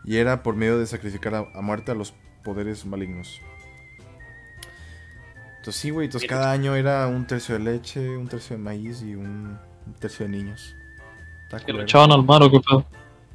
[0.03, 3.45] Y era por medio de sacrificar a, a muerte a los poderes malignos.
[5.57, 9.01] Entonces sí, güey, entonces cada año era un tercio de leche, un tercio de maíz
[9.01, 10.75] y un, un tercio de niños.
[11.65, 12.85] Que lo echaban al mar o qué pedo.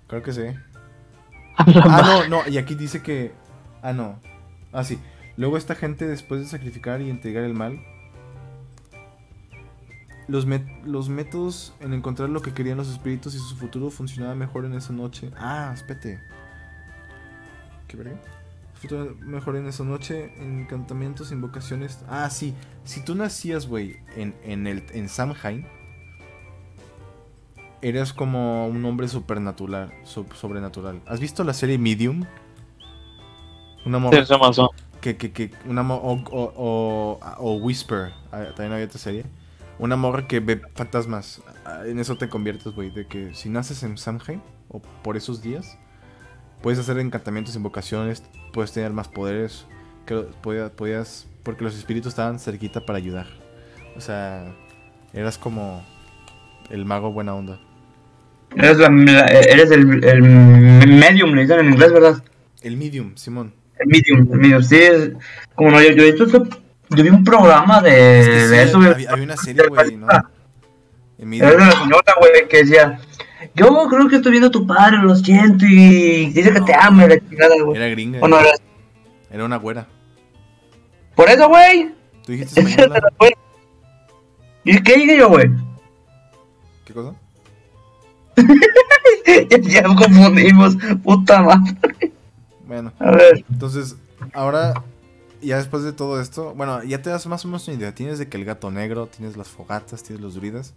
[0.09, 0.43] Creo que sí.
[1.57, 3.33] Ah, no, no, y aquí dice que...
[3.83, 4.21] Ah, no.
[4.73, 4.99] Ah, sí.
[5.39, 7.81] Luego esta gente, después de sacrificar y entregar el mal,
[10.27, 10.47] los,
[10.85, 14.75] los métodos en encontrar lo que querían los espíritus y su futuro funcionaba mejor en
[14.75, 15.31] esa noche.
[15.39, 16.21] Ah, espérate.
[17.87, 17.97] ¿Qué
[18.75, 22.05] futuro mejor en esa noche, encantamientos, invocaciones.
[22.09, 22.53] Ah, sí.
[22.83, 25.67] Si tú nacías, güey, en, en, el, en Samhain,
[27.81, 31.01] eras como un hombre supernatural, sobrenatural.
[31.07, 32.25] ¿Has visto la serie Medium?
[33.87, 34.19] Una morra.
[35.01, 39.25] Que, que, que una o, o, o- Whisper, ah, también había otra serie.
[39.79, 41.41] Una morra que ve fantasmas.
[41.65, 42.91] Ah, En eso te conviertes, güey.
[42.91, 45.79] De que si naces en Samhain o por esos días,
[46.63, 49.67] puedes hacer encantamientos, invocaciones, puedes tener más poderes.
[50.07, 53.27] Que podías, podías, porque los espíritus estaban cerquita para ayudar.
[53.97, 54.53] O sea,
[55.13, 55.85] eras como
[56.71, 57.61] el mago buena onda.
[58.57, 60.23] Eres, la, la- eres el, el
[60.99, 62.23] medium, le dicen en inglés, ¿verdad?
[62.63, 63.53] El medium, Simón.
[63.81, 64.79] El medium, el medium, sí.
[65.55, 66.43] Como no, yo, yo, yo,
[66.91, 69.97] yo vi un programa de, Es que sí, de eso, había, había una serie, güey,
[69.97, 70.07] ¿no?
[70.11, 70.25] Era
[71.19, 71.51] medium.
[71.51, 72.99] de la señora, güey, que decía,
[73.55, 77.07] yo creo que estoy viendo a tu padre, lo siento, y dice que te ama,
[77.07, 77.77] la chingada, güey.
[77.77, 78.21] Era gringa.
[78.21, 78.51] Bueno, era-
[79.31, 79.87] Era una güera.
[81.15, 81.93] por eso, güey.
[82.25, 82.61] Tú dijiste.
[84.65, 85.47] ¿Y qué dije yo, güey?
[86.85, 87.15] ¿Qué cosa?
[89.51, 92.13] ya, ya confundimos, puta madre.
[92.69, 93.97] Bueno, A ver, entonces,
[94.35, 94.85] ahora,
[95.41, 97.95] ya después de todo esto, bueno, ya te das más o menos una idea.
[97.95, 100.75] Tienes de que el gato negro, tienes las fogatas, tienes los druidas.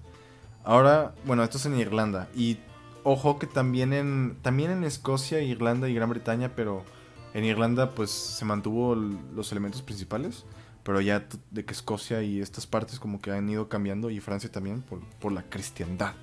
[0.63, 2.29] Ahora, bueno, esto es en Irlanda.
[2.33, 2.59] Y
[3.03, 6.85] ojo que también en, también en Escocia, Irlanda y Gran Bretaña, pero
[7.33, 10.45] en Irlanda pues se mantuvo los elementos principales.
[10.83, 14.49] Pero ya de que Escocia y estas partes como que han ido cambiando y Francia
[14.49, 16.13] también por, por la cristiandad.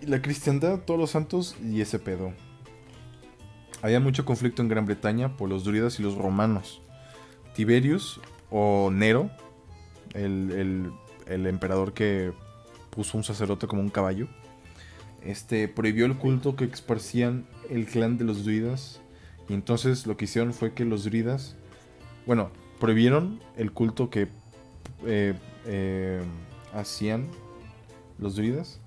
[0.00, 2.32] Y la cristiandad, todos los santos y ese pedo.
[3.82, 6.80] Había mucho conflicto en Gran Bretaña por los druidas y los romanos.
[7.54, 9.30] Tiberius o Nero,
[10.14, 10.92] el,
[11.26, 12.32] el- emperador que
[12.90, 14.28] puso un sacerdote como un caballo,
[15.22, 19.00] este, prohibió el culto que esparcían el clan de los druidas.
[19.48, 21.56] Y entonces lo que hicieron fue que los druidas,
[22.26, 24.28] bueno, prohibieron el culto que
[25.06, 25.34] eh,
[25.66, 26.22] eh,
[26.72, 27.28] hacían
[28.18, 28.80] los druidas.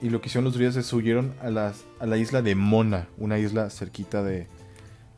[0.00, 3.08] Y lo que hicieron los druidas es huyeron a, las, a la isla de Mona,
[3.16, 4.46] una isla cerquita de,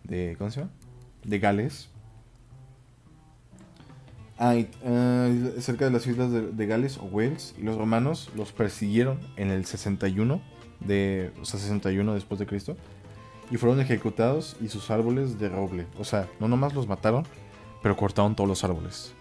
[0.04, 0.72] de ¿cómo se llama?
[1.24, 1.88] De Gales.
[4.38, 4.54] Ah,
[5.58, 7.56] cerca de las islas de, de Gales o Wales.
[7.58, 10.40] Y los romanos los persiguieron en el 61,
[10.80, 12.76] de, o sea, 61 después de Cristo.
[13.50, 15.86] Y fueron ejecutados y sus árboles de roble.
[15.98, 17.24] O sea, no nomás los mataron,
[17.82, 19.12] pero cortaron todos los árboles.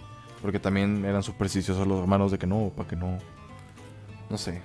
[0.42, 3.18] Porque también eran supersticiosos los romanos de que no, para que no...
[4.30, 4.62] No sé.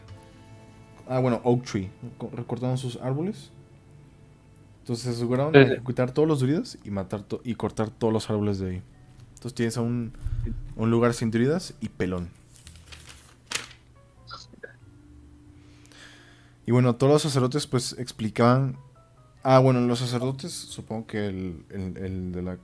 [1.09, 1.91] Ah, bueno, Oak Tree.
[2.19, 3.51] Co- Recortaron sus árboles.
[4.81, 8.59] Entonces se aseguraron de ejecutar todos los druidas y matar y cortar todos los árboles
[8.59, 8.83] de ahí.
[9.35, 10.13] Entonces tienes a un,
[10.77, 12.29] un lugar sin druidas y pelón.
[16.67, 18.77] Y bueno, todos los sacerdotes pues explicaban...
[19.43, 22.59] Ah, bueno, los sacerdotes, supongo que el, el- el de la...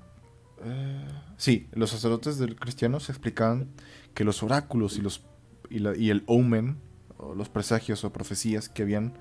[0.65, 1.05] eh,
[1.37, 3.67] sí, los sacerdotes del cristiano se explicaban
[4.15, 5.23] que los oráculos y, los,
[5.71, 6.77] y, la- y el omen,
[7.19, 9.13] o los presagios o profecías que habían,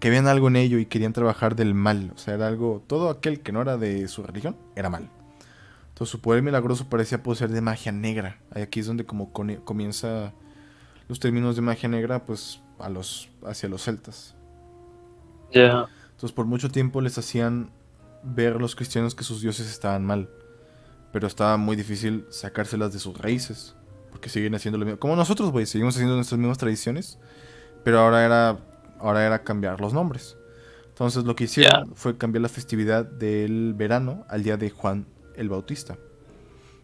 [0.00, 2.12] que habían algo en ello y querían trabajar del mal.
[2.14, 2.82] O sea, era algo...
[2.86, 5.08] Todo aquel que no era de su religión era mal.
[5.88, 8.38] Entonces su poder milagroso parecía poseer de magia negra.
[8.50, 10.32] Aquí es donde como comienza
[11.06, 14.34] los términos de magia negra, pues a los hacia los celtas.
[15.52, 15.86] Ya.
[16.12, 17.70] Entonces por mucho tiempo les hacían
[18.22, 20.30] ver a los cristianos que sus dioses estaban mal.
[21.12, 23.76] Pero estaba muy difícil sacárselas de sus raíces.
[24.12, 25.00] Porque siguen haciendo lo mismo.
[25.00, 27.18] Como nosotros, güey, seguimos haciendo nuestras mismas tradiciones.
[27.82, 28.58] Pero ahora era,
[29.00, 30.36] ahora era cambiar los nombres.
[30.88, 35.48] Entonces lo que hicieron fue cambiar la festividad del verano al día de Juan el
[35.48, 35.96] Bautista.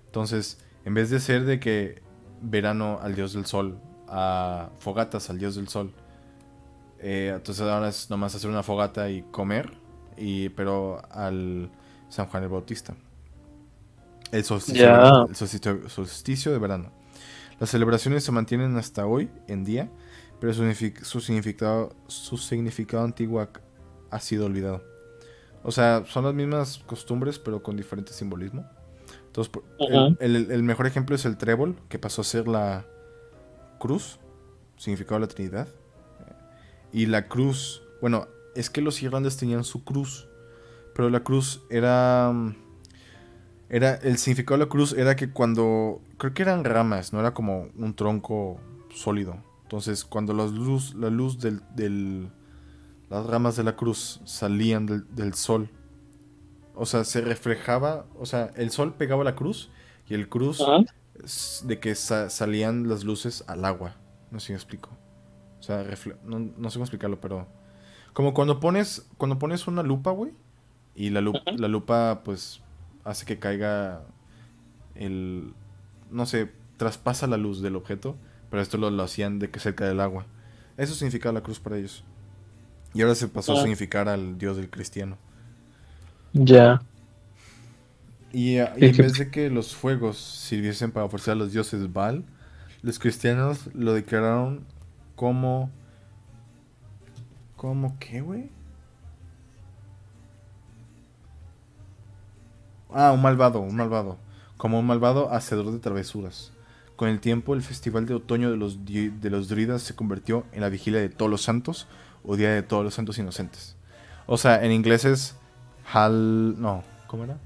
[0.07, 2.03] Entonces, en vez de ser de que
[2.41, 5.93] verano al dios del sol, a fogatas al dios del sol,
[6.99, 9.71] eh, entonces ahora es nomás hacer una fogata y comer,
[10.17, 11.71] y, pero al
[12.09, 12.95] San Juan el Bautista.
[14.33, 15.27] El solsticio, Ya.
[15.29, 16.91] el solsticio, solsticio de verano.
[17.61, 19.91] Las celebraciones se mantienen hasta hoy en día,
[20.41, 23.47] pero su, signific- su significado, su significado antiguo
[24.11, 24.83] ha, sido olvidado.
[25.65, 28.65] O sea, son las mismas costumbres, pero con diferente simbolismo.
[29.27, 29.53] Entonces,
[30.21, 32.87] el- el, el mejor ejemplo es el trébol, que pasó a ser la
[33.79, 34.19] cruz,
[34.77, 35.69] significado de la Trinidad.
[36.93, 40.29] Y la cruz, bueno, es que los irlandeses tenían su cruz,
[40.95, 42.33] pero la cruz era...
[43.71, 47.35] Era, el significado de la cruz era que cuando, creo que eran ramas, no era
[47.35, 48.59] como un tronco
[48.95, 49.37] sólido.
[49.63, 52.31] Entonces, cuando la luz, la luz del, del-
[53.11, 55.69] las ramas de la cruz salían del, del sol,
[56.75, 59.71] o sea, se reflejaba, o sea, el sol pegaba la cruz
[60.09, 60.63] y el cruz
[61.65, 63.97] de que sa- salían las luces al agua.
[64.31, 64.91] No sé si me explico.
[65.59, 67.47] O sea, refle- no, no sé cómo explicarlo, pero...
[68.15, 70.33] Como cuando pones, cuando pones una lupa, güey.
[70.95, 71.57] Y la, lu- Ujú.
[71.59, 72.61] la lupa, pues,
[73.05, 74.03] hace que caiga
[74.95, 75.55] el...
[76.11, 78.17] No sé, traspasa la luz del objeto.
[78.51, 80.27] Pero esto lo, lo hacían de que cerca del agua.
[80.77, 82.05] Eso significaba la cruz para ellos.
[82.95, 83.63] Y ahora se pasó a Ah.
[83.63, 85.19] significar al dios del cristiano.
[86.35, 86.81] Ya.
[88.33, 91.93] Y, eh, y en vez de que los fuegos sirviesen para ofrecer a los dioses
[91.93, 92.25] Baal,
[92.83, 94.67] los cristianos lo declararon
[95.17, 95.71] como...
[97.57, 98.51] ¿Cómo qué, güey?
[102.91, 104.19] Ah, un malvado, un malvado.
[104.57, 106.53] Como un malvado hacedor de travesuras.
[106.97, 110.63] Con el tiempo, el festival de otoño de los, de los druidas se convirtió en
[110.63, 111.87] la vigilia de todos los santos
[112.25, 113.77] o día de todos los santos inocentes.
[114.27, 115.37] O sea, en inglés es
[115.93, 116.61] Hal...
[116.61, 117.39] No, ¿cómo era?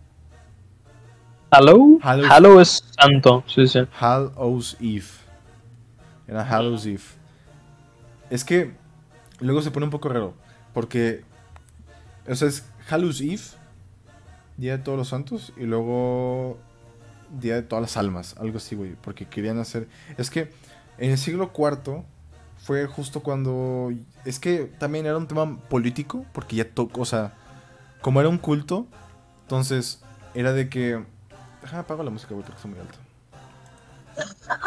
[1.52, 1.98] Hallow.
[2.02, 2.26] Hallow.
[2.31, 3.44] Hallow es santo.
[3.46, 3.81] Sí, sí.
[4.00, 5.05] Hallows Eve.
[6.26, 7.02] Era Hallows Eve.
[8.31, 8.74] Es que
[9.38, 10.35] luego se pone un poco raro.
[10.72, 11.24] Porque.
[12.26, 13.42] O sea, es Hallows Eve.
[14.62, 15.53] Día de todos los santos.
[15.57, 16.57] Y luego.
[17.31, 18.37] Día de todas las almas.
[18.38, 18.94] Algo así, güey.
[18.94, 19.88] Porque querían hacer.
[20.16, 20.53] Es que
[20.98, 22.05] en el siglo IV.
[22.59, 23.90] Fue justo cuando.
[24.25, 26.25] Es que también era un tema político.
[26.33, 27.01] Porque ya tocó.
[27.01, 27.35] O sea.
[28.03, 28.87] Como era un culto.
[29.40, 30.01] Entonces.
[30.33, 31.05] Era de que.
[31.61, 32.98] Déjame apago la música, güey, porque está muy alta.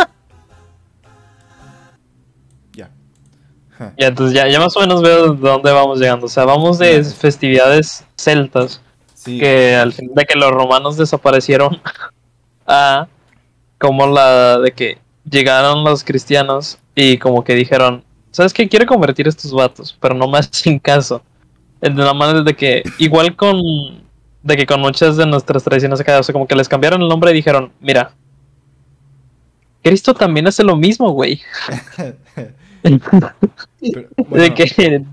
[2.74, 2.92] Ya.
[3.98, 6.26] Ya, entonces ya, ya más o menos veo de dónde vamos llegando.
[6.26, 8.82] O sea, vamos de festividades celtas
[9.26, 9.40] Sí.
[9.40, 11.82] que al fin de que los romanos desaparecieron
[12.68, 13.08] a
[13.80, 18.70] como la de que llegaron los cristianos y como que dijeron, ¿sabes qué?
[18.70, 21.22] Quiero convertir estos vatos, pero no me hacen caso.
[21.82, 23.60] De la manera de que, igual con,
[24.44, 27.08] de que con muchas de nuestras tradiciones acá, o sea, como que les cambiaron el
[27.08, 28.12] nombre y dijeron, mira,
[29.84, 31.42] Cristo también hace lo mismo, güey.
[33.92, 34.66] Pero, bueno, de que,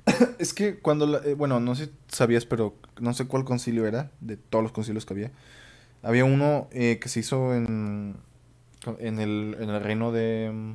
[0.38, 3.86] Es que cuando, la- eh, bueno, no sé si sabías, pero no sé cuál concilio
[3.86, 5.32] era, de todos los concilios que había.
[6.02, 8.16] Había uno eh, que se hizo en,
[8.98, 10.72] en, el, en el reino de mm,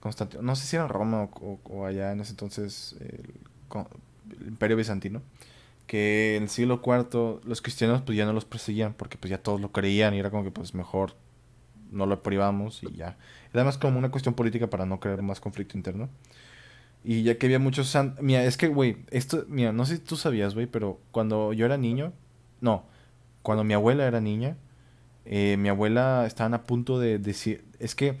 [0.00, 0.42] Constantino.
[0.42, 3.34] No sé si era Roma o, o- o allá en ese entonces el,
[4.40, 5.22] el Imperio Bizantino.
[5.86, 9.38] Que en el siglo IV los cristianos pues ya no los perseguían porque pues ya
[9.38, 11.14] todos lo creían y era como que pues mejor
[11.90, 13.18] no lo privamos y ya.
[13.54, 16.10] Era más como una cuestión política para no crear más conflicto interno.
[17.04, 20.02] Y ya que había muchos san- Mira, es que, güey, esto, mira, no sé si
[20.02, 22.12] tú sabías, güey, pero cuando yo era niño,
[22.60, 22.84] no,
[23.42, 24.56] cuando mi abuela era niña,
[25.26, 28.16] eh, mi abuela estaban a punto de decir, es que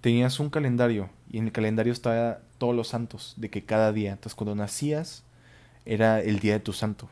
[0.00, 4.12] tenías un calendario y en el calendario estaba todos los santos, de que cada día,
[4.12, 5.24] entonces cuando nacías
[5.86, 7.10] era el día de tu santo.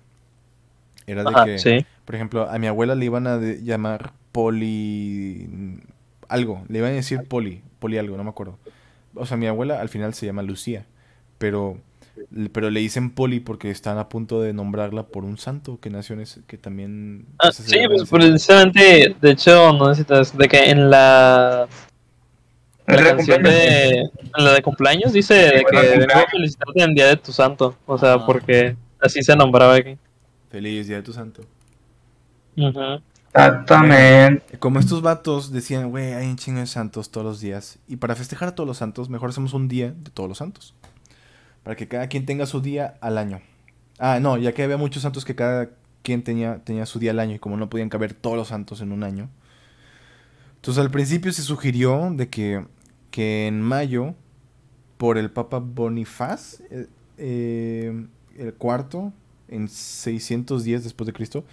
[1.07, 1.87] Era de Ajá, que, sí.
[2.05, 5.49] por ejemplo, a mi abuela le iban a llamar poli...
[6.29, 8.59] algo, le iban a decir poli, poli algo, no me acuerdo.
[9.15, 10.87] O sea, mi abuela al final se llama Lucía,
[11.39, 11.79] pero,
[12.53, 16.15] pero le dicen poli porque están a punto de nombrarla por un santo que nació
[16.15, 17.27] en ese, que también...
[17.39, 21.69] Ah, sí, pues precisamente, de hecho, no necesitas, de que en la,
[22.87, 23.45] El la de canción cumpleaños.
[23.45, 26.31] de, en la de cumpleaños dice de que cumpleaños.
[26.31, 29.99] felicitarte en día de tu santo, o sea, porque así se nombraba aquí.
[30.51, 31.43] Feliz día de tu santo.
[32.57, 33.01] Ujú.
[33.37, 34.59] Exactamente.
[34.59, 37.79] Como estos vatos decían, güey, hay un chingo de santos todos los días.
[37.87, 40.75] Y para festejar a todos los santos, mejor hacemos un día de todos los santos.
[41.63, 43.41] Para que cada quien tenga su día al año.
[43.99, 45.71] Ah, no, ya que había muchos santos que cada
[46.03, 47.35] quien tenía, tenía su día al año.
[47.35, 49.29] Y como no podían caber todos los santos en un año.
[50.57, 52.65] Entonces al principio se sugirió de que,
[53.11, 54.15] que en mayo,
[54.97, 56.87] por el Papa Bonifaz, eh,
[57.19, 58.07] eh,
[58.39, 59.13] el cuarto,
[59.49, 61.45] en 610 después de Cristo,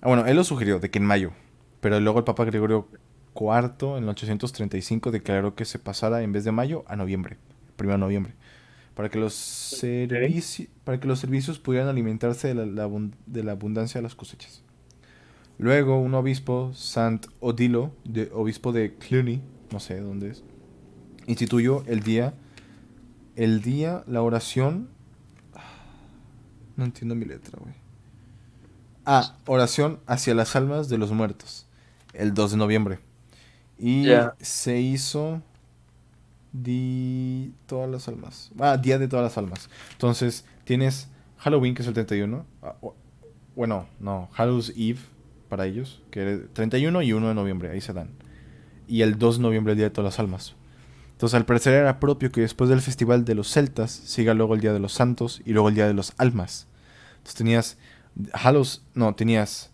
[0.00, 1.32] Ah, bueno, él lo sugirió, de que en mayo.
[1.80, 2.88] Pero luego el Papa Gregorio
[3.34, 7.36] IV, en el 835, declaró que se pasara en vez de mayo a noviembre.
[7.76, 8.34] Primero de noviembre.
[8.94, 13.44] Para que los, servici- para que los servicios pudieran alimentarse de la, la abun- de
[13.44, 14.62] la abundancia de las cosechas.
[15.58, 19.40] Luego, un obispo, Sant Odilo, de, obispo de Cluny,
[19.72, 20.44] no sé dónde es,
[21.26, 22.34] instituyó el día,
[23.36, 24.88] el día, la oración.
[26.76, 27.74] No entiendo mi letra, güey.
[29.10, 31.64] Ah, oración hacia las almas de los muertos.
[32.12, 32.98] El 2 de noviembre.
[33.78, 34.06] Y
[34.38, 35.40] se hizo
[36.52, 38.50] di todas las almas.
[38.58, 39.70] Ah, día de todas las almas.
[39.92, 42.44] Entonces, tienes Halloween, que es el 31.
[42.62, 42.74] Ah,
[43.56, 44.98] bueno, no, Hallows Eve
[45.48, 48.10] para ellos, que es 31 y 1 de noviembre, ahí se dan.
[48.88, 50.54] Y el 2 de noviembre, el día de todas las almas.
[51.12, 54.60] Entonces, al parecer era propio que después del festival de los celtas siga luego el
[54.60, 56.66] día de los santos y luego el día de los almas.
[57.16, 57.78] Entonces tenías
[58.32, 59.70] Hallows, no, tenías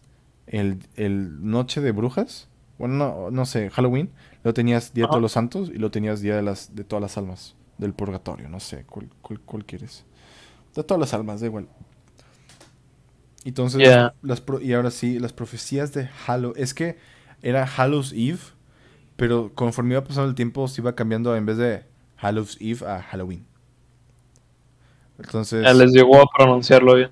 [0.47, 4.11] el, el Noche de Brujas, Bueno, no, no sé, Halloween.
[4.43, 5.09] Luego tenías Día de.
[5.09, 7.55] Todos los Santos y luego tenías Día de las de todas las almas.
[7.79, 10.05] Del purgatorio, no sé, ¿cuál, cuál, cuál quieres?
[10.75, 11.67] De todas las almas, da igual.
[13.45, 14.15] Entonces, Yeah.
[14.23, 16.63] las y ahora sí, las profecías de Halloween.
[16.63, 16.97] Es que
[17.43, 18.39] era Hallows Eve,
[19.17, 21.85] pero conforme iba pasando el tiempo se iba cambiando en vez de
[22.17, 23.45] Hallows Eve a Halloween.
[25.19, 27.11] Entonces, Ya les llegó a pronunciarlo bien.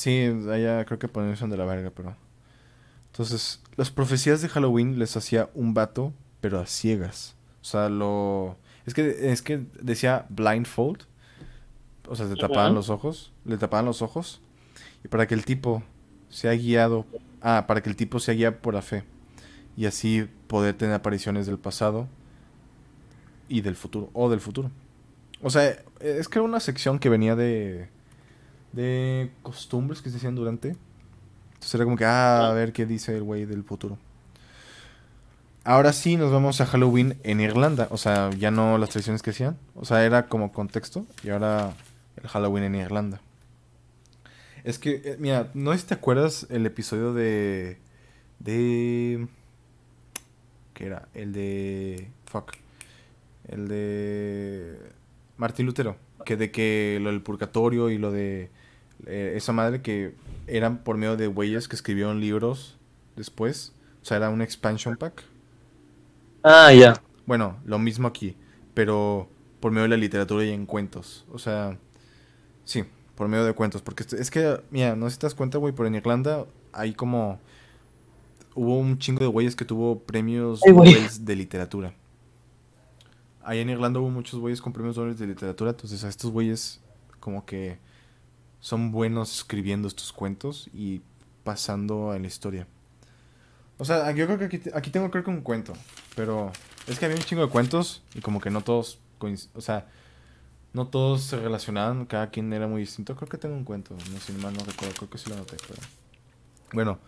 [0.00, 2.16] Sí, allá creo que pronuncian de la verga, pero.
[3.12, 7.36] Entonces, las profecías de Halloween les hacía un vato, pero a ciegas.
[7.60, 8.56] O sea, lo.
[8.86, 11.02] Es que, es que decía blindfold.
[12.08, 13.32] O sea, se tapaban los ojos.
[13.44, 14.40] Le tapaban los ojos.
[15.04, 15.82] Y para que el tipo
[16.28, 17.06] sea guiado.
[17.42, 19.04] Ah, para que el tipo sea guiado por la fe.
[19.76, 22.08] Y así poder tener apariciones del pasado
[23.48, 24.10] y del futuro.
[24.14, 24.70] O del futuro.
[25.42, 27.88] O sea, es que era una sección que venía de.
[28.72, 30.76] De costumbres que se hacían durante.
[31.54, 33.98] Entonces era como que, ah, a ver qué dice el güey del futuro.
[35.62, 37.88] Ahora sí nos vamos a Halloween en Irlanda.
[37.90, 39.58] O sea, ya no las tradiciones que hacían.
[39.74, 41.04] O sea, era como contexto.
[41.22, 41.74] Y ahora
[42.16, 43.20] el Halloween en Irlanda.
[44.64, 47.78] Es que, eh, mira, no sé si te acuerdas el episodio de.
[48.38, 49.28] de.
[50.74, 51.08] ¿Qué era?
[51.14, 52.10] El de.
[52.26, 52.52] Fuck.
[53.48, 54.78] El de.
[55.36, 55.96] Martín Lutero.
[56.24, 58.50] Que de que lo del purgatorio y lo de.
[59.06, 60.14] Eh, esa madre que
[60.46, 62.76] eran por medio de güeyes que escribieron libros
[63.16, 63.72] después.
[64.02, 65.22] O sea, era un expansion pack.
[66.42, 67.02] Ah, ya.
[67.26, 68.36] Bueno, lo mismo aquí,
[68.74, 69.28] pero
[69.60, 71.26] por medio de la literatura y en cuentos.
[71.32, 71.78] O sea,
[72.64, 72.84] sí,
[73.14, 73.82] por medio de cuentos.
[73.82, 76.94] Porque es- que, mira, no sé si te das cuenta, güey, pero en Irlanda hay
[76.94, 77.38] como...
[78.54, 80.72] Hubo un chingo de güeyes que tuvo premios Ay.
[80.72, 81.94] Nobel de literatura.
[83.42, 86.80] Ahí en Irlanda hubo muchos güeyes con premios Nobel de literatura, entonces a estos güeyes
[87.20, 87.78] como que
[88.60, 91.02] son buenos escribiendo estos cuentos y
[91.44, 92.66] pasando en la historia.
[93.78, 95.72] O sea, yo creo que aquí, tengo creo que un cuento,
[96.14, 96.52] pero
[96.86, 98.98] es que había un chingo de cuentos y como que no todos,
[99.54, 99.88] o sea,
[100.72, 103.16] no todos se relacionaban, cada quien era muy distinto.
[103.16, 105.80] Creo que tengo un cuento, no sé, mal no recuerdo, creo que sí lo pero...
[106.72, 106.98] Bueno,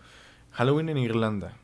[0.51, 1.57] Halloween en Irlanda.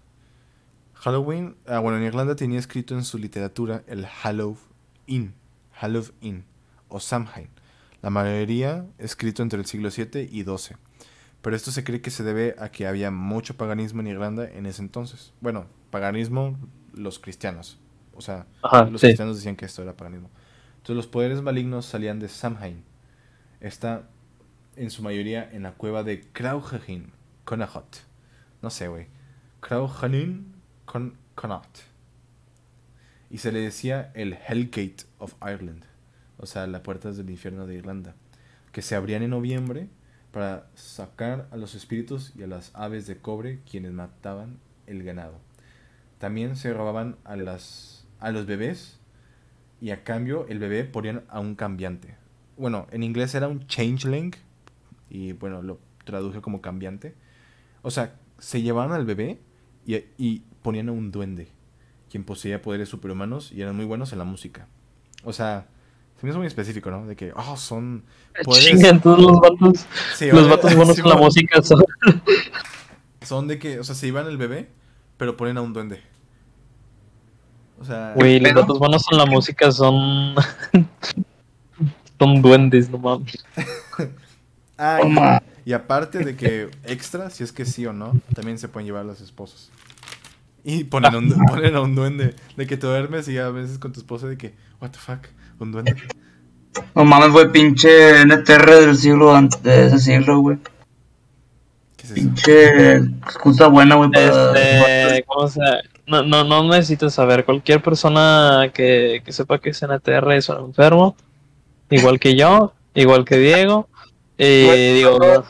[0.94, 5.34] Halloween, ah, bueno, en Irlanda tenía escrito en su literatura el Halloween,
[5.74, 6.46] Halloween
[6.88, 7.50] o Samhain.
[8.02, 10.78] La mayoría escrito entre el siglo VII y XII.
[11.42, 14.66] Pero esto se cree que se debe a que había mucho paganismo en Irlanda en
[14.66, 15.34] ese entonces.
[15.42, 16.58] Bueno, paganismo
[16.94, 17.80] los cristianos.
[18.14, 19.08] O sea, Ajá, los sí.
[19.08, 20.30] cristianos decían que esto era paganismo.
[20.78, 22.84] Entonces los poderes malignos salían de Samhain.
[23.62, 24.10] Está
[24.76, 27.12] en su mayoría en la cueva de Crauhain,
[27.46, 27.98] Connaught.
[28.62, 29.08] No sé, güey.
[29.62, 30.54] Crauhain
[30.86, 31.80] Con Connaught.
[33.30, 35.84] Y se le decía el Hellgate of Ireland.
[36.40, 38.16] O sea, las puertas del infierno de Irlanda.
[38.72, 39.90] Que se abrían en noviembre
[40.32, 45.40] para sacar a los espíritus y a las aves de cobre quienes mataban el ganado.
[46.18, 49.00] También se robaban a, las, a los bebés
[49.82, 52.16] y a cambio el bebé ponían a un cambiante.
[52.58, 54.34] Bueno, en inglés era un changeling
[55.10, 57.16] y bueno, lo traduje como cambiante.
[57.82, 59.40] O sea, se llevaban al bebé
[59.86, 61.48] y, y ponían a un duende,
[62.10, 64.68] quien poseía poderes superhumanos y eran muy buenos en la música.
[65.24, 65.68] O sea,
[66.20, 67.06] se me hizo muy específico, ¿no?
[67.06, 68.04] De que, oh, son
[68.44, 68.72] poderes...
[68.72, 69.86] Chingan todos los vatos.
[70.16, 71.86] Sí, los vatos buenos sí, con la bueno, música son.
[73.22, 74.70] Son de que, o sea, se iban el bebé,
[75.16, 76.02] pero ponen a un duende.
[77.80, 80.36] O sea, Güey, los vatos buenos con la música son.
[82.20, 83.46] son duendes, no mames.
[84.78, 85.42] ah, y- Toma.
[85.64, 89.06] y, aparte de que extra, si es que sí o no, también se pueden llevar
[89.06, 89.72] las esposas.
[90.66, 93.94] Y ponen, un, ponen a un duende, de que te duermes y a veces con
[93.94, 95.28] tu esposa de que, what the fuck,
[95.60, 95.96] un duende.
[96.96, 100.58] No mames, güey, pinche NTR del siglo antes de ese siglo, güey.
[102.14, 104.54] Pinche excusa buena, güey, para...
[104.54, 105.60] Este, ¿cómo se
[106.10, 107.46] no, no, no necesitas saber.
[107.46, 111.16] Cualquier persona que, que sepa que es NTR es un enfermo,
[111.90, 113.88] igual que yo, igual que Diego.
[114.38, 115.46] Y Bueno, digo, no.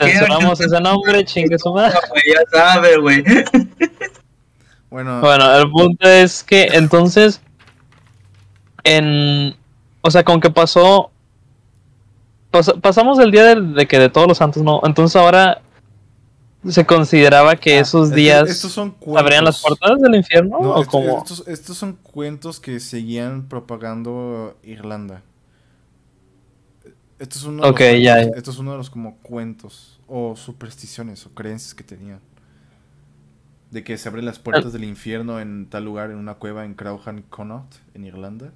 [0.00, 1.98] Censuramos ese nombre, chingue su madre.
[2.08, 3.22] güey, ya sabes, güey.
[4.88, 7.42] Bueno, Bueno, el punto es que entonces,
[8.84, 9.54] en,
[10.00, 11.10] o sea, con que pasó,
[12.52, 15.62] pas- pasamos el día de, de que de todos los santos, no, entonces ahora
[16.68, 19.20] se consideraba que ah, esos estos- días estos son cuentos.
[19.22, 23.48] abrían las puertas del infierno No, o esto- como, estos, estos son cuentos que seguían
[23.48, 25.22] propagando Irlanda.
[27.18, 28.30] Esto es uno de los cuentos- ya, ya.
[28.36, 32.20] Esto es uno de los como cuentos o supersticiones o creencias que tenían.
[33.70, 36.74] De que se abren las puertas del infierno en tal lugar, en una cueva en
[36.74, 38.52] Crowhan Connaught, en Irlanda.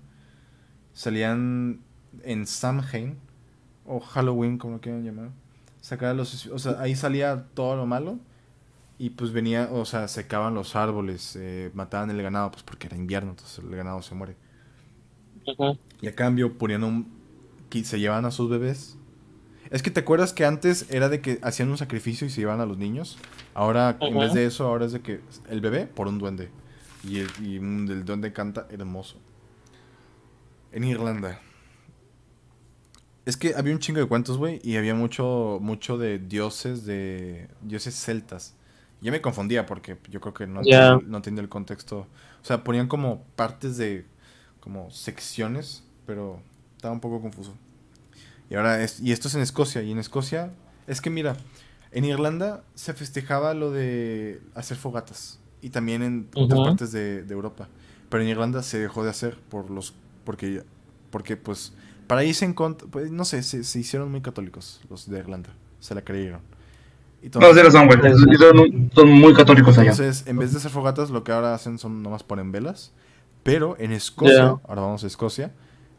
[0.96, 1.80] Salían
[2.22, 3.18] en Samhain,
[3.84, 5.28] o Halloween, como lo quieran llamar.
[5.82, 8.18] Sacar los, o sea, ahí salía todo lo malo.
[8.98, 12.96] Y pues venía, o sea, secaban los árboles, eh, mataban el ganado, pues porque era
[12.96, 14.36] invierno, entonces el ganado se muere.
[16.00, 17.06] Y a cambio ponían un...
[17.68, 18.96] que se llevaban a sus bebés.
[19.68, 22.62] Es que te acuerdas que antes era de que hacían un sacrificio y se llevaban
[22.62, 23.18] a los niños.
[23.52, 25.20] Ahora, en vez de eso, ahora es de que
[25.50, 26.48] el bebé por un duende.
[27.04, 29.18] Y el, y el duende canta hermoso.
[30.76, 31.40] En Irlanda.
[33.24, 37.48] Es que había un chingo de cuentos, güey, y había mucho, mucho de dioses, de
[37.62, 38.54] dioses celtas.
[39.00, 42.00] Ya me confundía porque yo creo que no, entendía, no el contexto.
[42.00, 44.04] O sea, ponían como partes de,
[44.60, 46.42] como secciones, pero
[46.76, 47.54] estaba un poco confuso.
[48.50, 50.52] Y ahora es, y esto es en Escocia, y en Escocia,
[50.86, 51.38] es que mira,
[51.90, 57.32] en Irlanda se festejaba lo de hacer fogatas, y también en otras partes de, de
[57.32, 57.66] Europa.
[58.10, 59.94] Pero en Irlanda se dejó de hacer por los,
[60.26, 60.62] porque,
[61.10, 61.72] porque pues,
[62.06, 65.48] para irse en contra, pues, no sé, se, se hicieron muy católicos los de Irlanda,
[65.80, 66.40] se la creyeron.
[67.22, 67.98] Y No, sí lo son, güey.
[68.02, 69.92] Sí Son, son muy católicos allá.
[69.92, 72.92] entonces, en vez de hacer fogatas, lo que ahora hacen son nomás ponen velas.
[73.42, 75.52] Pero en Escocia, ahora vamos a Escocia,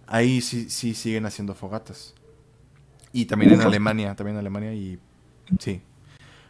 [0.06, 2.14] ahí sí, sí siguen haciendo fogatas.
[3.14, 3.62] Y también en.
[3.62, 5.00] Alemania, también en Alemania y
[5.60, 5.82] sí.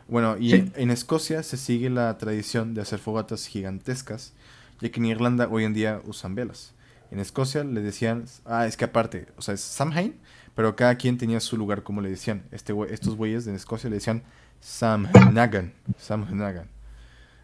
[0.07, 0.71] Bueno, y Sí.
[0.75, 4.34] en Escocia se sigue la tradición de hacer fogatas gigantescas,
[4.82, 6.73] ya que en Irlanda hoy en día usan velas.
[7.12, 10.20] En Escocia le decían, ah, es que aparte, o sea, es Samhain,
[10.55, 12.43] pero cada quien tenía su lugar como le decían.
[12.51, 14.24] Este estos güeyes de Escocia le decían
[14.60, 16.70] Samhnagan, Samhnagan.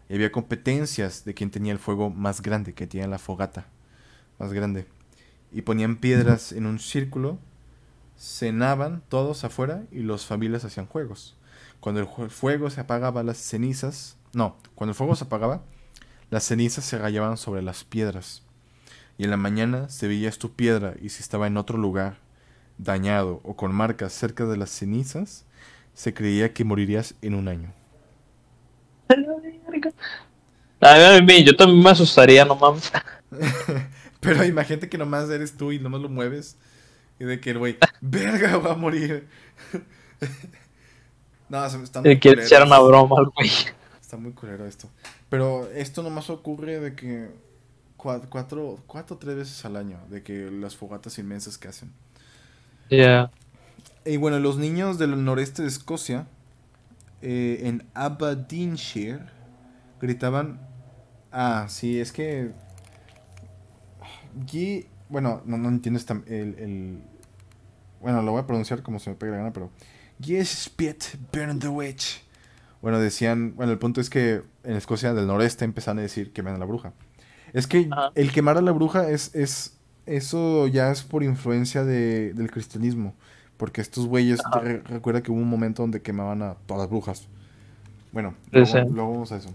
[0.08, 3.66] Y había competencias de quién tenía el fuego más grande, que tenía la fogata
[4.38, 4.86] más grande.
[5.52, 7.38] Y ponían piedras en un círculo,
[8.18, 11.36] cenaban todos afuera y los familias hacían juegos.
[11.80, 14.16] Cuando el fuego se apagaba, las cenizas...
[14.32, 15.62] No, cuando el fuego se apagaba,
[16.30, 18.42] las cenizas se rayaban sobre las piedras.
[19.16, 22.18] Y en la mañana se veías tu piedra y si estaba en otro lugar,
[22.78, 25.44] dañado o con marcas cerca de las cenizas,
[25.94, 27.72] se creía que morirías en un año.
[30.80, 32.92] A mí, yo también me asustaría, no mames.
[34.20, 36.56] Pero imagínate que nomás eres tú y nomás lo mueves.
[37.18, 39.28] Y de que el güey, verga, va a morir.
[41.48, 42.88] no, se- está muy quiere echar una esto.
[42.88, 43.50] broma al güey.
[44.00, 44.88] Está muy culero esto.
[45.28, 47.28] Pero esto nomás ocurre de que
[48.28, 49.98] cuatro, cuatro o tres veces al año.
[50.10, 51.92] De que las fogatas inmensas que hacen.
[54.04, 56.26] Y bueno, los niños del noreste de Escocia,
[57.22, 59.20] eh, en Aberdeenshire,
[60.00, 60.60] gritaban.
[61.32, 62.52] Ah, sí, es que.
[64.46, 67.02] Gi- bueno, no, no entiendo esta- el, el-
[68.00, 69.70] Bueno, lo voy a pronunciar como se me pegue la gana, pero.
[70.20, 71.02] Yes, spit,
[71.32, 72.22] burn the witch.
[72.82, 73.54] Bueno, decían.
[73.56, 76.66] Bueno, el punto es que en Escocia del noreste empezaron a decir quemen a la
[76.66, 76.92] bruja.
[77.54, 78.10] Es que Ajá.
[78.14, 79.34] el quemar a la bruja es.
[79.34, 79.70] es
[80.06, 83.14] eso ya es por influencia de- del cristianismo.
[83.56, 87.26] Porque estos güeyes, re- recuerda que hubo un momento donde quemaban a todas las brujas.
[88.12, 88.78] Bueno, luego, sí.
[88.90, 89.48] luego vamos a eso.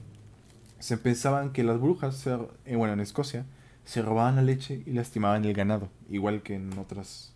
[0.80, 2.36] Se pensaban que las brujas, se-
[2.66, 3.46] eh, bueno, en Escocia,
[3.86, 7.34] se robaban la leche y lastimaban el ganado, igual que en otras,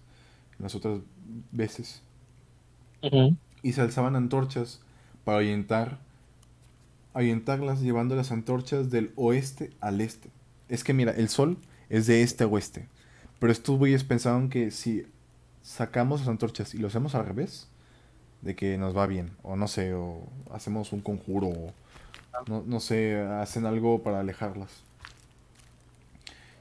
[0.58, 1.00] en las otras
[1.52, 2.02] veces.
[3.62, 4.80] Y se alzaban antorchas
[5.26, 6.00] para ahuyentar,
[7.14, 10.30] ahuyentarlas llevando las antorchas del oeste al este.
[10.74, 11.58] Es que mira, el sol
[11.90, 12.88] es de este a oeste.
[13.40, 15.06] Pero estos güeyes pensaban que si
[15.62, 17.68] sacamos las antorchas y lo hacemos al revés,
[18.42, 19.32] de que nos va bien.
[19.44, 21.74] O no sé, o hacemos un conjuro, o
[22.48, 24.72] no, no sé, hacen algo para alejarlas.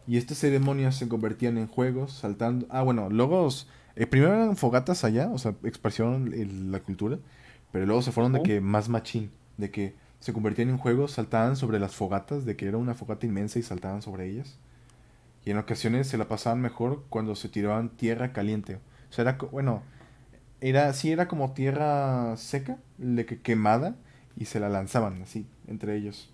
[0.07, 2.67] Y estas ceremonias se convertían en juegos, saltando.
[2.71, 3.49] Ah, bueno, luego.
[3.97, 7.19] eh, primero eran fogatas allá, o sea, expresaron el- la cultura.
[7.73, 11.57] Pero luego se fueron de que más machín, de que se convertían en juegos, saltaban
[11.57, 14.59] sobre las fogatas, de que era una fogata inmensa y saltaban sobre ellas.
[15.45, 18.77] Y en ocasiones se la pasaban mejor cuando se tiraban tierra caliente.
[19.11, 19.85] O sea, era, bueno,
[20.61, 23.97] era, sí era como tierra seca, de que quemada,
[24.37, 26.31] y se la lanzaban así, entre ellos.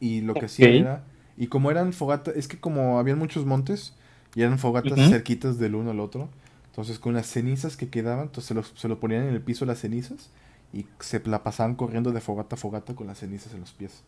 [0.00, 0.76] Y lo que hacían Ok.
[0.76, 1.04] era,
[1.36, 3.94] y como eran fogatas, es que como habían muchos montes,
[4.34, 6.28] y eran fogatas cerquitas del uno al otro,
[6.70, 9.64] entonces con las cenizas que quedaban, entonces se, los- se lo ponían en el piso
[9.64, 10.30] las cenizas,
[10.72, 14.02] y se la pasaban corriendo de fogata a fogata con las cenizas en los pies.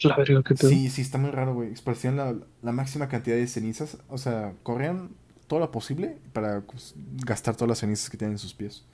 [0.00, 0.68] La verga que pedo.
[0.68, 1.72] Sí, sí, está muy raro, güey.
[1.72, 3.98] Esparcían la, la máxima cantidad de cenizas.
[4.08, 5.10] O sea, corrían
[5.46, 6.94] todo lo posible para pues,
[7.24, 8.84] gastar todas las cenizas que tienen en sus pies.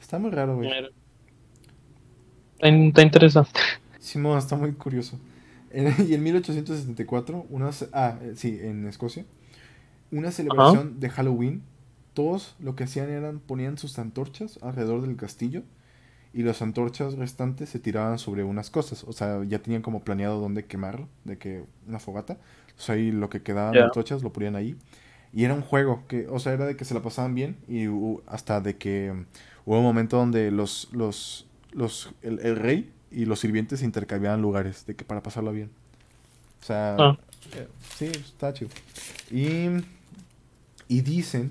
[0.00, 0.68] Está muy raro, güey.
[2.54, 3.60] Está, in- está interesante.
[3.98, 5.18] Simón, está muy curioso.
[5.70, 9.24] En- y en 1874, una, ah, eh, sí, en Escocia,
[10.10, 11.62] una celebración de Halloween,
[12.16, 15.62] todos lo que hacían eran ponían sus antorchas alrededor del castillo
[16.32, 19.04] y las antorchas restantes se tiraban sobre unas cosas.
[19.04, 22.38] O sea, ya tenían como planeado dónde quemarlo, de que una fogata.
[22.78, 23.84] O sea, ahí lo que quedaban Ya.
[23.84, 24.76] antorchas lo ponían ahí.
[25.34, 27.86] Y era un juego, que, o sea, era de que se la pasaban bien y
[28.26, 29.12] hasta de que
[29.66, 34.40] hubo un momento donde los, los, los, el, el rey y los sirvientes se intercambiaban
[34.40, 35.70] lugares de que para pasarlo bien.
[36.62, 37.18] O sea, Ah.
[37.54, 38.70] eh, sí, está chido.
[39.30, 39.68] Y,
[40.88, 41.50] y dicen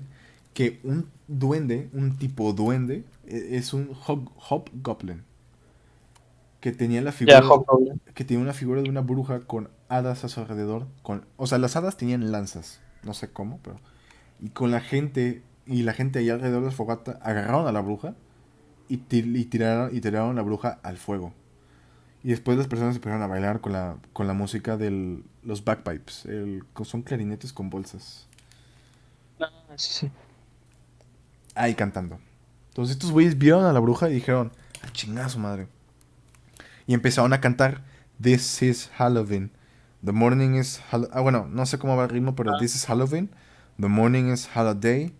[0.56, 5.24] que un duende, un tipo duende, e- es un hobgoblin.
[6.60, 7.40] Que tenía la figura
[8.14, 10.86] que tenía una figura de una bruja con hadas a su alrededor.
[11.02, 12.80] Con, o sea, las hadas tenían lanzas.
[13.04, 13.78] No sé cómo, pero.
[14.40, 15.42] Y con la gente.
[15.66, 18.14] Y la gente ahí alrededor de la fogata agarraron a la bruja.
[18.88, 21.34] Y, ti- y tiraron, y tiraron la bruja al fuego.
[22.24, 26.26] Y después las personas empezaron a bailar con la, con la música de los bagpipes.
[26.26, 28.28] El, son clarinetes con bolsas.
[29.40, 30.10] Ah, sí, sí.
[31.56, 32.20] Ahí cantando.
[32.68, 34.52] Entonces estos güeyes vieron a la bruja y dijeron,
[34.82, 35.66] a chingada su madre.
[36.86, 37.82] Y empezaron a cantar,
[38.22, 39.50] This is Halloween.
[40.04, 40.80] The morning is...
[40.92, 43.30] Hall- ah, bueno, no sé cómo va el ritmo, pero This is Halloween.
[43.80, 45.12] The morning is holiday.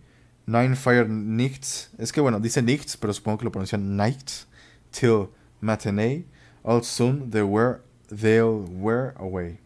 [0.45, 1.89] Nine fire nights.
[1.97, 4.47] Es que bueno, dice nights, pero supongo que lo pronuncian nights.
[4.91, 5.29] Till
[5.59, 6.25] matinee.
[6.63, 9.59] All soon they were, they'll wear away.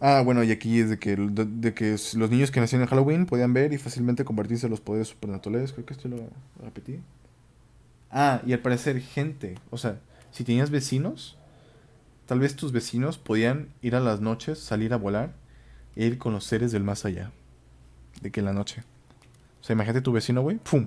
[0.00, 3.26] Ah, bueno, y aquí es de que, de, que los niños que nacían en Halloween
[3.26, 5.72] podían ver y fácilmente convertirse en los poderes supernaturales.
[5.72, 6.16] Creo que esto lo
[6.62, 7.00] repetí.
[8.10, 9.58] Ah, y al parecer gente.
[9.70, 11.36] O sea, si tenías vecinos,
[12.24, 15.34] tal vez tus vecinos podían ir a las noches, salir a volar
[15.96, 17.30] e ir con los seres del más allá.
[18.22, 18.82] De que en la noche.
[19.60, 20.86] O sea, imagínate tu vecino, güey, ¡pum!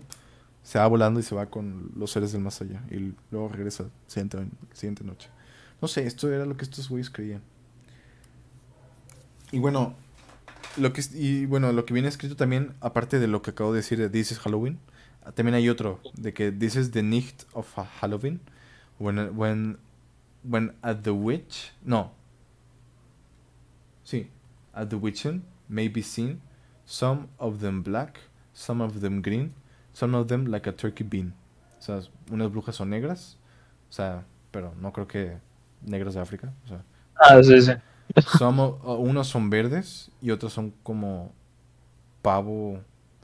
[0.64, 2.82] Se va volando y se va con los seres del más allá.
[2.90, 4.40] Y luego regresa siguiente,
[4.74, 5.30] siguiente noche.
[5.82, 7.42] No sé, esto era lo que estos güeyes creían.
[9.54, 9.94] Y bueno,
[10.78, 13.78] lo que y bueno, lo que viene escrito también, aparte de lo que acabo de
[13.78, 14.80] decir de This is Halloween,
[15.36, 18.42] también hay otro de que This is the night of Halloween
[18.98, 19.78] when when
[20.44, 22.14] when at the witch no.
[24.04, 24.32] Sí
[24.74, 26.42] at the witchen may be seen
[26.84, 28.22] some of them black
[28.54, 29.54] some of them green
[29.94, 31.36] some of them like a turkey bean.
[31.78, 32.02] O sea
[32.32, 33.38] unas brujas son negras
[33.88, 35.38] o sea pero no creo que
[35.84, 36.52] negras de África
[37.16, 37.72] Ah, sí, sí.
[38.38, 41.32] Somos, o- unos son verdes y otros son como
[42.22, 42.80] pavo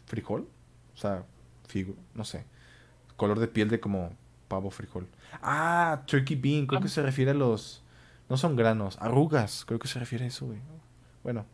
[0.08, 0.48] frijol.
[0.96, 1.24] O sea,
[1.68, 2.46] figo, no sé.
[3.18, 4.12] Color de piel de como
[4.48, 5.08] pavo frijol.
[5.42, 7.84] Ah, turkey bean, creo que se refiere a los...
[8.30, 10.60] No son granos, arrugas, creo que se refiere a eso, güey.
[11.24, 11.46] Bueno.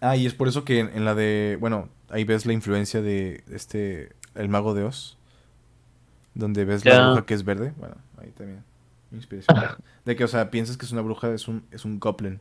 [0.00, 1.56] Ah, y es por eso que en, en la de...
[1.60, 4.12] Bueno, ahí ves la influencia de este...
[4.34, 5.16] El mago de Oz.
[6.34, 7.06] Donde ves la Ya.
[7.08, 7.72] bruja que es verde.
[7.78, 8.62] Bueno, ahí también.
[10.04, 12.40] De que, o sea, piensas que es una bruja, es un, es un goblin.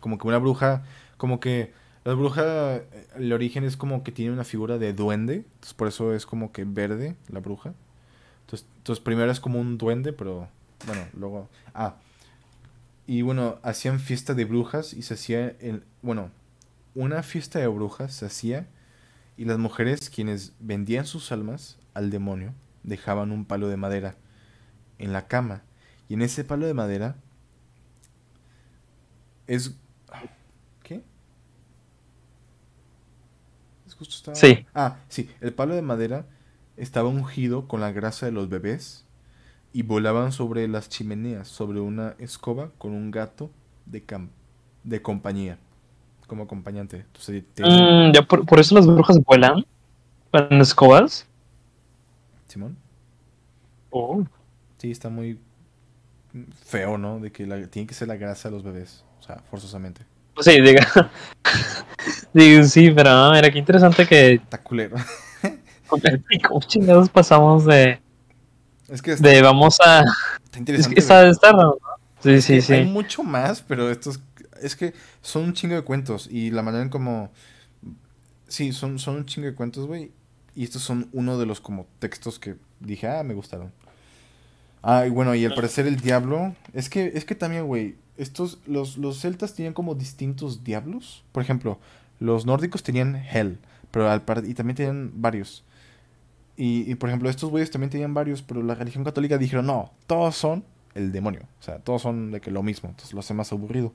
[0.00, 0.84] Como que una bruja,
[1.16, 1.72] como que
[2.04, 5.34] la bruja, eh, el origen es como que tiene una figura de duende.
[5.34, 7.74] Entonces por eso es como que verde la bruja.
[8.46, 10.48] Entonces, entonces primero es como un duende, pero
[10.86, 11.48] bueno, luego...
[11.74, 11.96] Ah.
[13.06, 16.30] Y bueno, hacían fiesta de brujas y se hacía, el, bueno,
[16.94, 18.66] una fiesta de brujas se hacía
[19.36, 22.54] y las mujeres quienes vendían sus almas al demonio
[22.84, 24.16] dejaban un palo de madera
[24.98, 25.62] en la cama.
[26.12, 27.16] Y en ese palo de madera
[29.46, 29.74] es...
[30.82, 31.00] ¿Qué?
[33.86, 34.66] Es justo estaba- Sí.
[34.74, 36.26] Ah, sí, el palo de madera
[36.76, 39.06] estaba ungido con la grasa de los bebés
[39.72, 43.50] y volaban sobre las chimeneas, sobre una escoba con un gato
[43.86, 44.04] de,
[44.84, 45.56] de compañía,
[46.26, 47.06] como acompañante.
[47.06, 49.64] Entonces, te- Mm, ya por, por eso las brujas vuelan
[50.34, 51.26] en escobas.
[52.48, 52.76] Simón,
[53.88, 54.22] Oh.
[54.76, 55.38] sí, está muy
[56.64, 57.20] feo, ¿no?
[57.20, 60.02] De que la- tiene que ser la grasa de los bebés, o sea, forzosamente.
[60.40, 60.86] Sí, diga.
[62.32, 64.96] Digo, sí, pero ah, mira qué interesante que Está culero.
[66.48, 68.00] ¿cómo chingados pasamos de,
[68.88, 70.94] Es que está, de vamos a está es interesante.
[70.94, 71.22] que está,
[71.52, 71.92] raro, ¿no?
[72.22, 72.90] Sí, sí, que Hay sí.
[72.90, 74.20] mucho más, pero estos
[74.62, 77.30] es que son un chingo de cuentos y la manera en como
[78.48, 80.12] sí, son son un chingo de cuentos, güey,
[80.54, 83.72] y estos son uno de los como textos que dije, "Ah, me gustaron."
[84.82, 88.58] Ah, y bueno, y al parecer el diablo, es que es que también, güey, estos
[88.66, 91.24] los los celtas tenían como distintos diablos.
[91.32, 91.78] Por ejemplo,
[92.18, 93.58] los nórdicos tenían Hel,
[93.90, 95.64] pero al par- y también tenían varios.
[96.56, 99.90] Y, y, por ejemplo, estos güeyes también tenían varios, pero la religión católica dijeron, no,
[100.06, 100.64] todos son
[100.94, 101.42] el demonio.
[101.60, 102.90] O sea, todos son de que lo mismo.
[102.90, 103.92] Entonces lo hace más aburrido.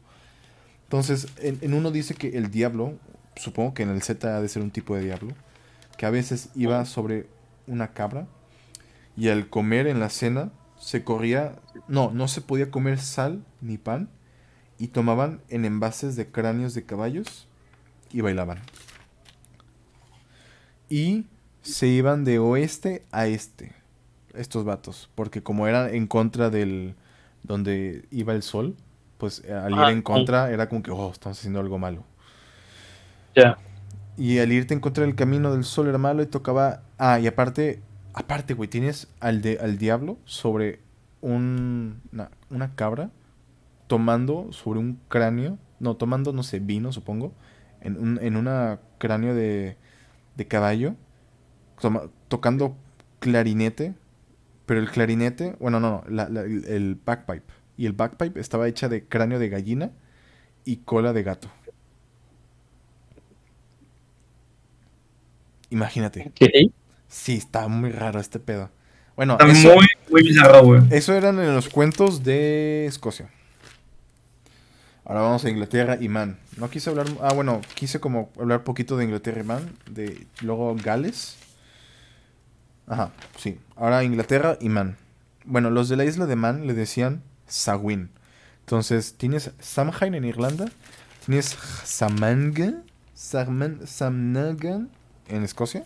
[0.83, 2.93] Entonces, en, en uno dice que el diablo,
[3.35, 5.33] supongo que en el Z ha de ser un tipo de diablo,
[5.97, 7.27] que a veces iba sobre
[7.67, 8.25] una cabra
[9.15, 11.55] y al comer en la cena se corría,
[11.87, 14.09] no, no se podía comer sal ni pan
[14.79, 17.47] y tomaban en envases de cráneos de caballos
[18.11, 18.59] y bailaban.
[20.89, 21.25] Y
[21.61, 23.73] se iban de oeste a este,
[24.33, 26.95] estos vatos, porque como eran en contra del
[27.43, 28.75] donde iba el sol,
[29.17, 30.03] pues eh, al ir Ah, en sí.
[30.03, 32.03] contra era como que, oh, estamos haciendo algo malo.
[33.35, 33.57] Ya.
[34.17, 36.81] Y al irte en contra del camino del sol era malo y tocaba...
[36.97, 37.81] Ah, y aparte,
[38.17, 40.79] aparte, güey, tienes al, de, al diablo sobre
[41.21, 42.01] un,
[42.49, 43.11] una, cabra
[43.87, 47.33] tomando sobre un cráneo, no, tomando, no sé, vino, supongo,
[47.81, 49.77] en un en una cráneo de,
[50.37, 50.95] de caballo,
[52.27, 52.75] tocando
[53.19, 53.93] clarinete,
[54.65, 57.53] pero el clarinete, bueno, no, no, la- el, bagpipe.
[57.77, 59.91] Y el bagpipe estaba hecha de cráneo de gallina
[60.65, 61.49] y cola de gato.
[65.69, 66.31] Imagínate.
[67.07, 68.69] Sí, está muy raro este pedo.
[69.15, 70.81] Bueno, Está eso, muy, muy bizarro, güey.
[70.91, 73.29] eso eran en los cuentos de Escocia.
[75.05, 76.37] Ahora vamos a Inglaterra y Man.
[76.57, 77.07] No quise hablar.
[77.21, 79.71] Ah, bueno, quise como hablar poquito de Inglaterra y Man.
[79.89, 81.37] De luego Gales.
[82.87, 83.57] Ajá, sí.
[83.77, 84.97] Ahora Inglaterra y Man.
[85.45, 88.09] Bueno, los de la isla de Man le decían Sagwin.
[88.59, 90.65] Entonces, tienes Samhain en Irlanda.
[91.25, 92.73] Tienes Samanga.
[93.15, 94.89] Samnagan
[95.29, 95.85] en Escocia.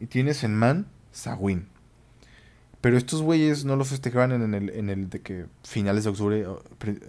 [0.00, 1.66] Y tienes en Man Sagwin.
[2.80, 6.46] Pero estos güeyes no lo festejaban en el, en el de que finales de octubre,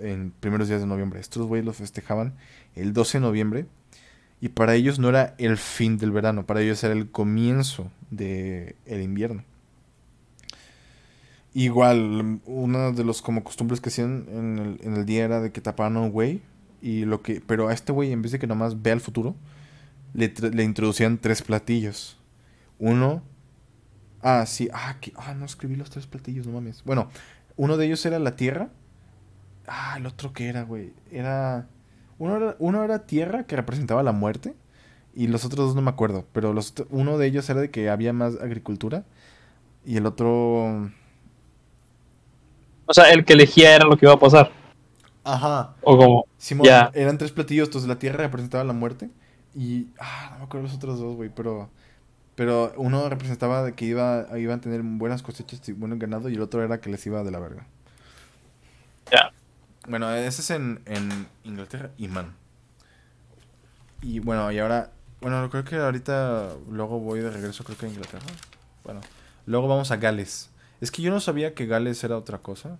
[0.01, 1.21] en primeros días de noviembre.
[1.21, 2.33] Estos güeyes lo festejaban
[2.75, 3.65] el 12 de noviembre.
[4.41, 8.75] Y para ellos no era el fin del verano, para ellos era el comienzo del
[8.89, 9.45] invierno.
[11.53, 15.51] Igual, una de los como costumbres que hacían en el, en el día era de
[15.51, 16.41] que tapaban a un güey.
[16.81, 19.35] Y lo que, pero a este güey, en vez de que nomás vea el futuro,
[20.13, 22.17] le introducían tres platillos.
[22.81, 23.23] Uno
[24.21, 24.69] Ah, sí.
[24.73, 26.83] Ah, que- ah, no escribí los tres platillos, no mames.
[26.83, 27.09] Bueno,
[27.55, 28.69] uno de ellos era la tierra.
[29.67, 30.93] Ah, el otro que era, güey.
[31.11, 31.67] Era.
[32.19, 34.55] Uno era, uno era tierra que representaba la muerte.
[35.15, 36.25] Y los otros dos no me acuerdo.
[36.33, 39.05] Pero los, uno de ellos era de que había más agricultura.
[39.85, 40.91] Y el otro.
[42.85, 44.51] O sea, el que elegía era lo que iba a pasar.
[45.23, 45.75] Ajá.
[45.81, 46.25] O como.
[46.37, 47.67] Simón, eran tres platillos.
[47.69, 49.09] Entonces la tierra representaba la muerte.
[49.55, 49.87] Y.
[49.99, 51.29] Ah, no me acuerdo los otros dos, güey.
[51.33, 51.69] Pero.
[52.41, 56.27] Pero uno representaba que iba, iban a tener buenas cosechas y buen ganado.
[56.27, 57.67] Y el otro era que les iba de la verga.
[59.11, 59.31] Ya.
[59.87, 62.33] Bueno, ese es en, en Inglaterra y Man.
[64.01, 64.89] Y bueno, y ahora.
[65.21, 66.55] Bueno, creo que ahorita.
[66.67, 68.25] Luego voy de regreso, creo que a Inglaterra.
[68.83, 69.01] Bueno,
[69.45, 70.49] luego vamos a Gales.
[70.79, 72.79] Es que yo no sabía que Gales era otra cosa.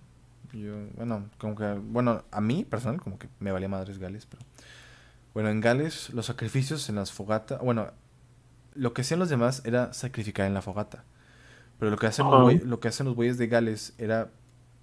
[0.52, 1.74] Yo, bueno, como que.
[1.74, 4.42] Bueno, a mí, personal, como que me valía madres Gales, pero.
[5.34, 7.60] Bueno, en Gales, los sacrificios en las fogatas.
[7.60, 7.92] Bueno,
[8.74, 11.04] lo que hacían los demás era sacrificar en la fogata.
[11.78, 12.44] Pero lo que hacen, los, Ajá.
[12.44, 14.30] güey- lo que hacen los güeyes de Gales era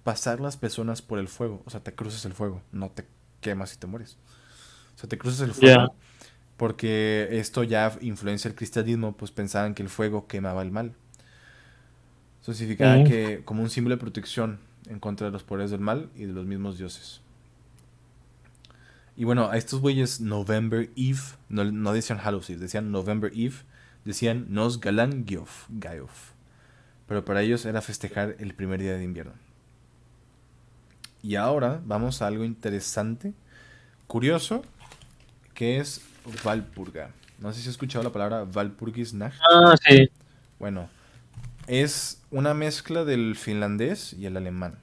[0.04, 1.62] pasar las personas por el fuego.
[1.64, 3.06] O sea, te cruzas el fuego, no te
[3.40, 4.16] quemas y te mueres.
[4.96, 5.94] O sea, te cruzas el fuego.
[6.56, 10.94] Porque esto ya influencia el cristianismo, pues pensaban que el fuego quemaba el mal.
[12.42, 13.04] Eso significaba Mm.
[13.04, 16.32] que como un símbolo de protección en contra de los poderes del mal y de
[16.34, 17.22] los mismos dioses.
[19.16, 21.18] Y bueno, a estos güeyes November Eve,
[21.48, 23.54] no, no decían Hallows Eve, decían November Eve,
[24.10, 26.32] decían Nos Galan Giof, Gaiof.
[27.06, 29.32] Pero para ellos era festejar el primer día de invierno.
[31.22, 33.34] Y ahora vamos a algo interesante,
[34.06, 34.62] curioso,
[35.54, 36.02] que es
[36.44, 37.10] Valpurga.
[37.38, 39.38] No sé si has escuchado la palabra Valpurgisnacht.
[39.50, 40.10] Ah, sí.
[40.58, 40.88] Bueno,
[41.66, 44.78] es una mezcla del finlandés y el alemán.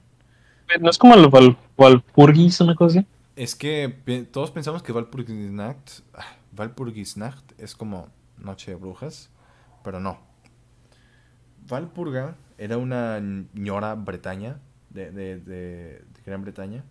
[0.80, 3.04] ¿No es como el Val Valpurgis, una cosa?
[3.36, 8.08] Es que todos pensamos que Valpurgisnacht, ah, Valpurgisnacht es como
[8.40, 9.30] Noche de Brujas,
[9.84, 10.18] pero no.
[11.68, 13.20] Valpurga era una
[13.54, 14.60] ñora bretaña,
[14.90, 16.84] de, de- de- de Gran Bretaña.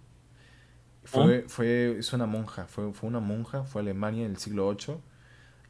[1.03, 4.69] Fue, fue, es una monja, fue, fue una monja, fue a Alemania en el siglo
[4.75, 4.97] VIII.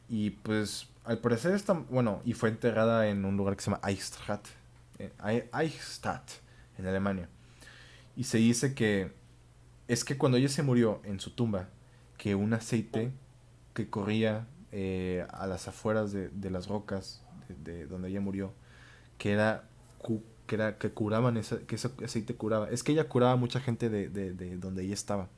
[0.08, 3.80] Y pues, al parecer está, bueno, y fue enterrada en un lugar que se llama
[3.88, 4.46] Eichstatt,
[4.98, 6.28] eh, Ei- Eichstatt,
[6.76, 7.28] en Alemania.
[8.16, 9.12] Y se dice que
[9.86, 11.68] es que cuando ella se murió en su tumba,
[12.16, 13.12] que un aceite
[13.74, 18.52] que corría eh, a las afueras de, de las rocas de, de donde ella murió,
[19.18, 19.64] que era,
[19.98, 22.70] cu- que era que curaban esa, que ese aceite curaba.
[22.70, 25.28] Es que ella curaba a mucha gente de, de- de donde ella estaba.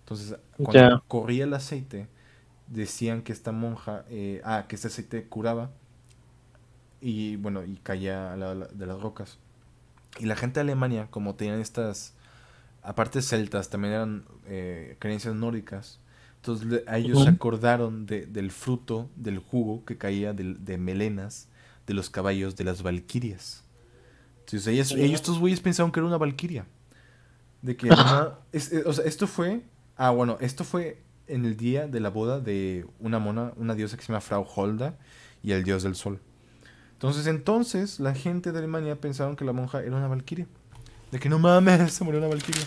[0.00, 2.08] Entonces, cuando corría el aceite,
[2.68, 5.70] decían que esta monja, eh, ah, que este aceite curaba
[7.00, 9.38] y bueno, y caía a la- la- de las rocas.
[10.20, 12.14] Y la gente de Alemania, como tenían estas,
[12.82, 16.00] aparte celtas, también eran eh, creencias nórdicas,
[16.44, 21.48] entonces a ellos se acordaron de- del fruto, del jugo que caía de melenas
[21.86, 23.62] de los caballos de las valquirias.
[24.40, 25.00] Entonces ellos, Ujú.
[25.00, 26.66] ellos estos güeyes pensaron que era una valquiria.
[27.62, 29.62] De que, ajá, es- es- o sea, esto fue,
[29.96, 33.96] ah, bueno, esto fue en el día de la boda de una mona, una diosa
[33.96, 34.98] que se llama Frau Holda
[35.44, 36.18] y el dios del sol.
[36.94, 40.46] Entonces, entonces, la gente de Alemania pensaron que la monja era una valquiria.
[41.12, 42.62] De que no mames, se murió una valquiria.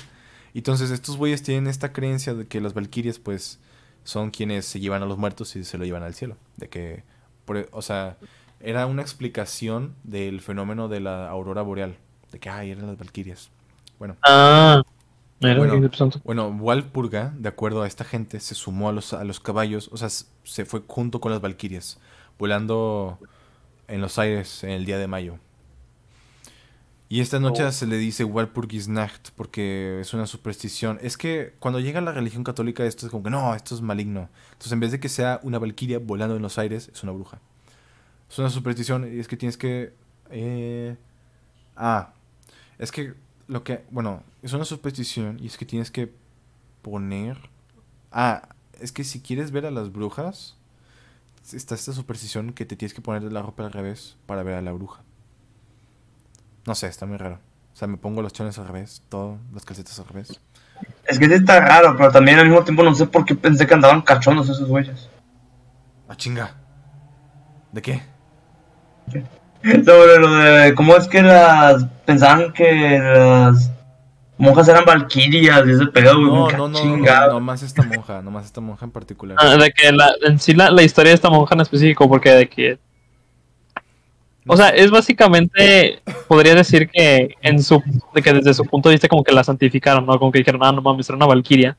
[0.60, 3.60] Entonces estos güeyes tienen esta creencia de que las valquirias, pues,
[4.04, 6.38] son quienes se llevan a los muertos y se lo llevan al cielo.
[6.58, 7.04] De que,
[7.46, 8.18] por- o sea,
[8.60, 11.98] era una explicación del fenómeno de la aurora boreal.
[12.32, 13.50] De que, ay, eran las valquirias.
[14.00, 14.82] Bueno, Ah,
[15.58, 15.74] Bueno.
[16.24, 19.98] bueno, Walpurga, de acuerdo a esta gente, se sumó a los, a los caballos, o
[19.98, 22.00] sea, se fue junto con las valquirias,
[22.40, 23.20] volando
[23.88, 25.38] en los aires en el día de mayo.
[27.08, 27.72] Y esta noche Oh.
[27.72, 30.98] se le dice Walpurgisnacht porque es una superstición.
[31.02, 34.30] Es que cuando llega la religión católica esto es como que no, esto es maligno.
[34.54, 37.40] Entonces en vez de que sea una valquiria volando en los aires, es una bruja.
[38.30, 39.94] Es una superstición y es que tienes que...
[40.32, 40.98] eh,
[41.76, 42.14] Ah,
[42.80, 43.16] es que
[43.48, 43.84] lo que...
[43.92, 46.14] Bueno, es una superstición y es que tienes que
[46.82, 47.38] poner...
[48.12, 48.50] Ah,
[48.82, 50.58] es que si quieres ver a las brujas,
[51.54, 54.62] está esta superstición que te tienes que poner la ropa al revés para ver a
[54.62, 55.04] la bruja.
[56.66, 57.40] No sé, está muy raro.
[57.74, 60.40] O sea, me pongo los chones al revés, todo, las calcetas al revés.
[61.06, 63.68] Es que sí está raro, pero también al mismo tiempo no sé por qué pensé
[63.68, 65.10] que andaban cachondos esos güeyes.
[66.08, 66.56] ¡Ah, chinga!
[67.72, 68.02] ¿De qué?
[69.64, 73.72] Sobre lo de cómo es que las pensaban que las
[74.38, 76.56] monjas eran valquirias y ese pedo, güey.
[76.56, 79.38] No, no, no, no, más esta monja, no más esta monja en particular.
[79.40, 82.32] Ah, de que la, en sí la, la historia de esta monja en específico, porque
[82.32, 82.80] de que...
[84.48, 87.82] O sea, es básicamente, podría decir que en su,
[88.14, 90.20] que desde su punto de vista como que la santificaron, ¿no?
[90.20, 91.76] Como que dijeron, ah, no mames, era una valquiria.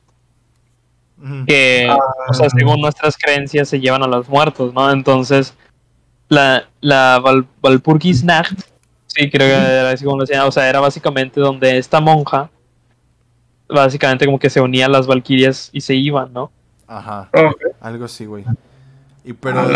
[1.47, 1.89] Que,
[2.29, 4.91] o sea, según nuestras creencias se llevan a los muertos, ¿no?
[4.91, 5.55] Entonces,
[6.29, 8.59] la, la Val, Walpurgisnacht,
[9.07, 12.51] sí, creo que era así como lo decían, o sea, era básicamente donde esta monja,
[13.67, 16.51] básicamente como que se unía a las valquirias y se iban, ¿no?
[16.85, 17.29] Ajá,
[17.81, 18.45] algo así, güey.
[19.23, 19.67] Y pero,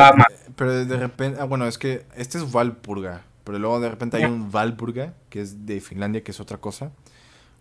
[0.62, 4.26] pero de repente, ah, bueno, es que este es Valpurga, pero luego de repente hay
[4.26, 6.91] un Valpurga, que es de Finlandia, que es otra cosa.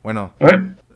[0.02, 0.46] Bueno, ¿Eh?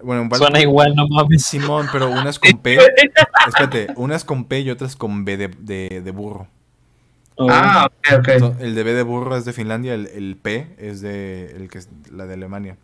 [0.03, 1.47] bueno, un Suena igual, no mames.
[1.47, 2.77] Simón, pero una es con P.
[3.47, 6.47] Espérate, una es con P y otra es con B de, de, de burro.
[7.39, 8.29] Ah, ok, ok.
[8.39, 11.71] To- El de B de burro es de Finlandia, el, el P es de el
[11.71, 12.77] que es la de Alemania.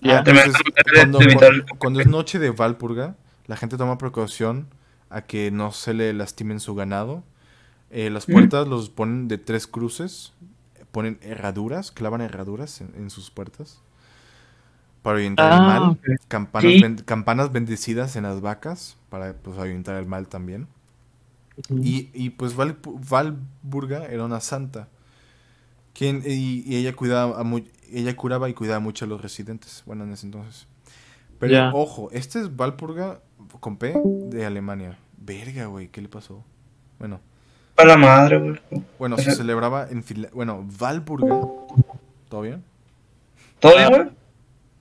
[0.00, 0.24] Ya.
[0.24, 0.40] Te me-
[0.96, 1.36] Entonces,
[1.78, 3.14] cuando es noche de Valpurga,
[3.46, 4.66] la gente toma precaución
[5.10, 7.22] a que no se le lastimen su ganado.
[7.90, 10.32] Eh, las puertas los ponen de tres cruces,
[10.92, 13.80] ponen herraduras, clavan herraduras en, en sus puertas
[15.02, 15.90] para ahuyentar el Ah, mal.
[15.92, 16.08] ok.
[16.28, 16.80] Campanas, Sí.
[16.80, 20.68] ben- campanas bendecidas en las vacas para pues, ahuyentar el mal también.
[21.68, 22.78] Y, y, pues Val-
[23.10, 24.88] Valburga era una santa.
[25.94, 29.82] Quien, y, y ella cuidaba a mu- ella curaba y cuidaba mucho a los residentes.
[29.86, 30.66] Bueno, en ese entonces.
[31.38, 33.20] Pero ojo, este es Valpurga
[33.60, 33.94] con P
[34.30, 34.98] de Alemania.
[35.18, 36.44] Verga, güey, ¿qué le pasó?
[36.98, 37.20] Bueno,
[37.82, 38.60] Para la madre, güey.
[38.98, 40.34] bueno, se celebraba en Finlandia.
[40.34, 41.40] Bueno, Valpurga.
[42.28, 42.62] ¿Todo bien?
[43.58, 44.10] ¿Todo bien, güey?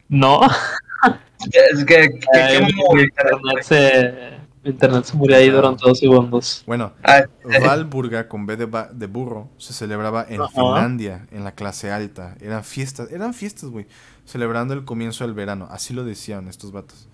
[0.10, 0.42] No,
[1.74, 4.14] Es que, que, Ay, internet se,
[4.64, 6.64] mi internet se murió ahí durante dos segundos.
[6.68, 6.92] Bueno,
[7.66, 10.50] Valburga con B de, ba- de burro se celebraba en Ajá.
[10.54, 12.36] Finlandia, en la clase alta.
[12.42, 13.88] Eran fiestas, eran fiestas, güey.
[14.26, 15.68] Celebrando el comienzo del verano.
[15.72, 17.08] Así lo decían estos vatos.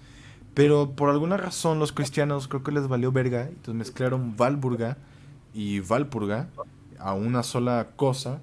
[0.54, 3.42] Pero por alguna razón los cristianos creo que les valió verga.
[3.42, 4.98] Entonces mezclaron Valburga
[5.56, 6.50] y Valpurga
[7.00, 8.42] a una sola cosa.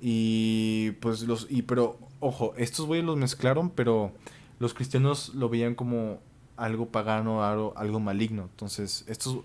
[0.00, 1.46] Y pues los...
[1.50, 4.12] Y pero, ojo, estos güeyes los mezclaron, pero
[4.60, 6.20] los cristianos lo veían como
[6.56, 8.42] algo pagano, algo, algo maligno.
[8.52, 9.40] Entonces, estos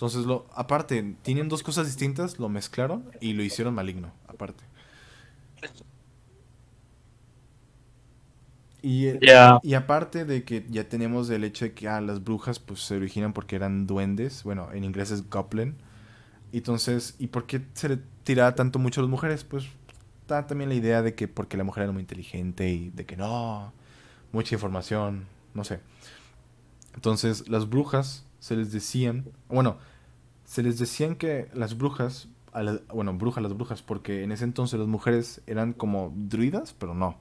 [0.00, 4.64] entonces, lo, aparte, tienen dos cosas distintas, lo mezclaron y lo hicieron maligno, aparte.
[8.80, 9.20] Y, eh,
[9.62, 12.96] y aparte de que ya tenemos el hecho de que ah, las brujas pues se
[12.96, 15.76] originan porque eran duendes, bueno, en inglés es goblin.
[16.52, 19.44] Entonces, ¿y por qué se le tiraba tanto mucho a las mujeres?
[19.44, 19.64] Pues
[20.22, 23.16] está también la idea de que porque la mujer era muy inteligente y de que
[23.16, 23.72] no,
[24.32, 25.80] mucha información, no sé.
[26.94, 29.76] Entonces, las brujas se les decían, bueno,
[30.44, 34.44] se les decían que las brujas, a la- bueno, brujas las brujas, porque en ese
[34.44, 37.16] entonces las mujeres eran como druidas, pero no.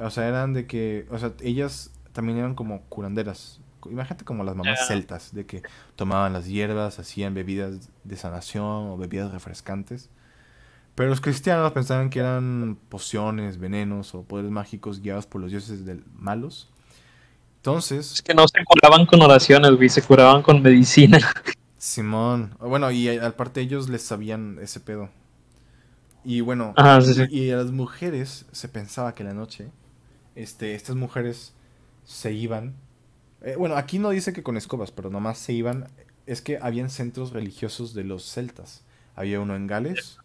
[0.00, 3.60] O sea, eran de que, o sea, ellas también eran como curanderas.
[3.86, 5.62] Imagínate como las mamás celtas, de que
[5.96, 10.08] tomaban las hierbas, hacían bebidas de sanación o bebidas refrescantes.
[10.94, 15.84] Pero los cristianos pensaban que eran pociones, venenos o poderes mágicos guiados por los dioses
[15.86, 16.68] del malos.
[17.56, 21.18] Entonces, Es que no se curaban con oraciones, güey, se curaban con medicina.
[21.78, 25.08] Simón, bueno, y a- aparte ellos les sabían ese pedo.
[26.24, 27.22] Y bueno, Ajá, sí, sí.
[27.30, 29.68] y a las mujeres se pensaba que en la noche,
[30.34, 31.54] este, estas mujeres
[32.04, 32.74] se iban.
[33.42, 35.88] Eh, bueno, aquí no dice que con escobas, pero nomás se iban.
[36.26, 38.82] Es que habían centros religiosos de los celtas.
[39.16, 40.18] Había uno en Gales,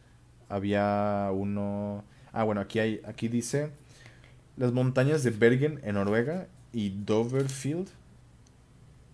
[0.50, 2.04] había uno.
[2.32, 3.72] Ah, bueno, aquí hay, aquí dice
[4.58, 7.90] las montañas de Bergen en Noruega y Doverfield.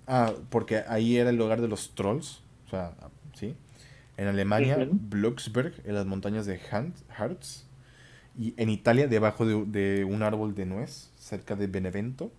[0.07, 2.41] Ah, porque ahí era el lugar de los trolls.
[2.67, 2.93] O sea,
[3.33, 3.55] ¿sí?
[4.17, 4.87] En Alemania.
[4.91, 7.65] Blocksberg, en las montañas de Harz.
[8.37, 12.31] Y en Italia, debajo de, de un árbol de nuez, cerca de Benevento.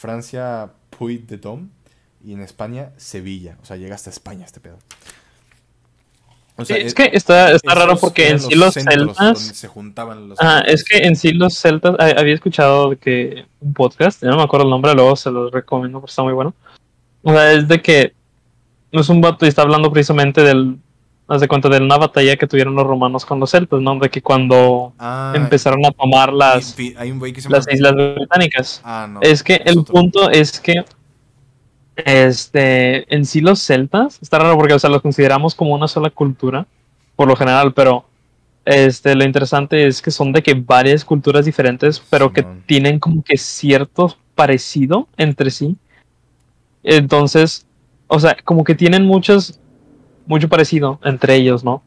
[0.00, 1.68] Francia, Puy de Dôme.
[2.24, 3.56] Y en España, Sevilla.
[3.62, 4.78] O sea, llega hasta España este pedo.
[6.56, 9.38] O Sí, es que está, está raro porque en sí los celtas.
[9.38, 10.38] se juntaban los.
[10.40, 11.96] Ajá, es que en sí los celtas.
[11.98, 16.00] ha- Había escuchado que un podcast, no me acuerdo el nombre, luego se los recomiendo
[16.00, 16.54] porque está muy bueno.
[17.22, 18.12] O sea, es de que.
[18.92, 20.76] No es un vato y está hablando precisamente del.
[21.32, 23.96] Haz de cuenta de una batalla que tuvieron los romanos con los celtas, ¿no?
[24.00, 27.58] De que cuando Ah, empezaron a tomar las, y- hay un güey que se llama.
[27.58, 28.80] las islas británicas.
[28.84, 29.20] Ah, no.
[29.22, 29.94] Es que el otro.
[29.94, 30.84] punto es que
[31.96, 36.10] este en sí los celtas está raro porque o sea los consideramos como una sola
[36.10, 36.66] cultura
[37.16, 38.04] por lo general, pero
[38.64, 43.22] este lo interesante es que son de que varias culturas diferentes, pero que tienen como
[43.22, 45.76] que cierto parecido entre sí.
[46.82, 47.66] Entonces,
[48.06, 49.58] o sea, como que tienen muchos
[50.30, 51.82] mucho parecido entre ellos, ¿no?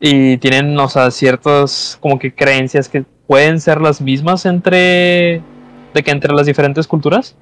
[0.00, 5.40] Y tienen, o sea, ciertas como que creencias que pueden ser las mismas entre
[5.94, 7.36] de que entre las diferentes culturas,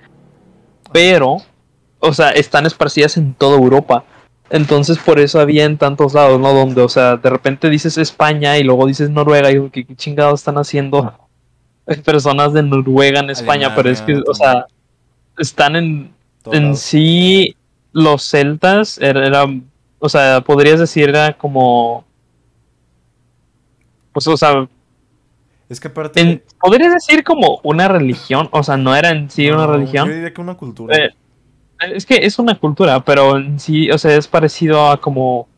[0.93, 1.39] pero,
[1.99, 4.05] o sea, están esparcidas en toda Europa.
[4.51, 6.53] Entonces, por eso había en tantos lados, ¿no?
[6.53, 10.41] Donde, o sea, de repente dices España y luego dices Noruega y ¿qué, qué chingados
[10.41, 11.15] están haciendo
[12.05, 13.69] personas de Noruega en España?
[13.75, 14.67] pero es que, o sea,
[15.39, 16.13] están en,
[16.53, 17.57] en sí
[17.93, 19.47] los celtas era, era-
[20.05, 22.05] o sea podrías decir era como
[24.13, 24.69] pues o sea
[25.69, 26.21] Es que aparte.
[26.21, 30.15] en- podrías decir como una religión o sea no era en sí una religión Yo
[30.15, 30.97] diría que una cultura.
[30.97, 31.11] Eh,
[31.95, 35.49] es que es una cultura pero en sí o sea es parecido a como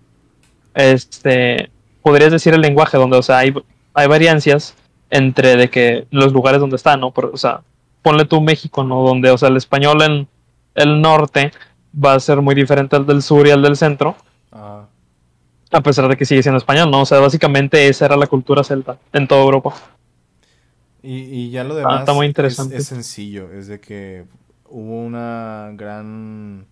[0.75, 1.71] este
[2.03, 3.55] podrías decir el lenguaje donde o sea hay,
[3.95, 4.75] hay variancias
[5.11, 7.63] entre de que los lugares donde están no Por- o sea
[8.03, 10.29] ponle tú México no donde o sea el español en
[10.75, 11.51] el norte
[12.05, 14.17] va a ser muy diferente al del sur y al del centro
[14.55, 14.87] Ah,
[15.73, 18.63] a pesar de que sigue siendo español no o sea básicamente esa era la cultura
[18.63, 19.75] celta en toda Europa
[21.03, 22.77] y, y ya lo demás está muy es- interesante.
[22.77, 23.53] Es, sencillo.
[23.53, 24.25] Es de que
[24.71, 26.67] hubo una gran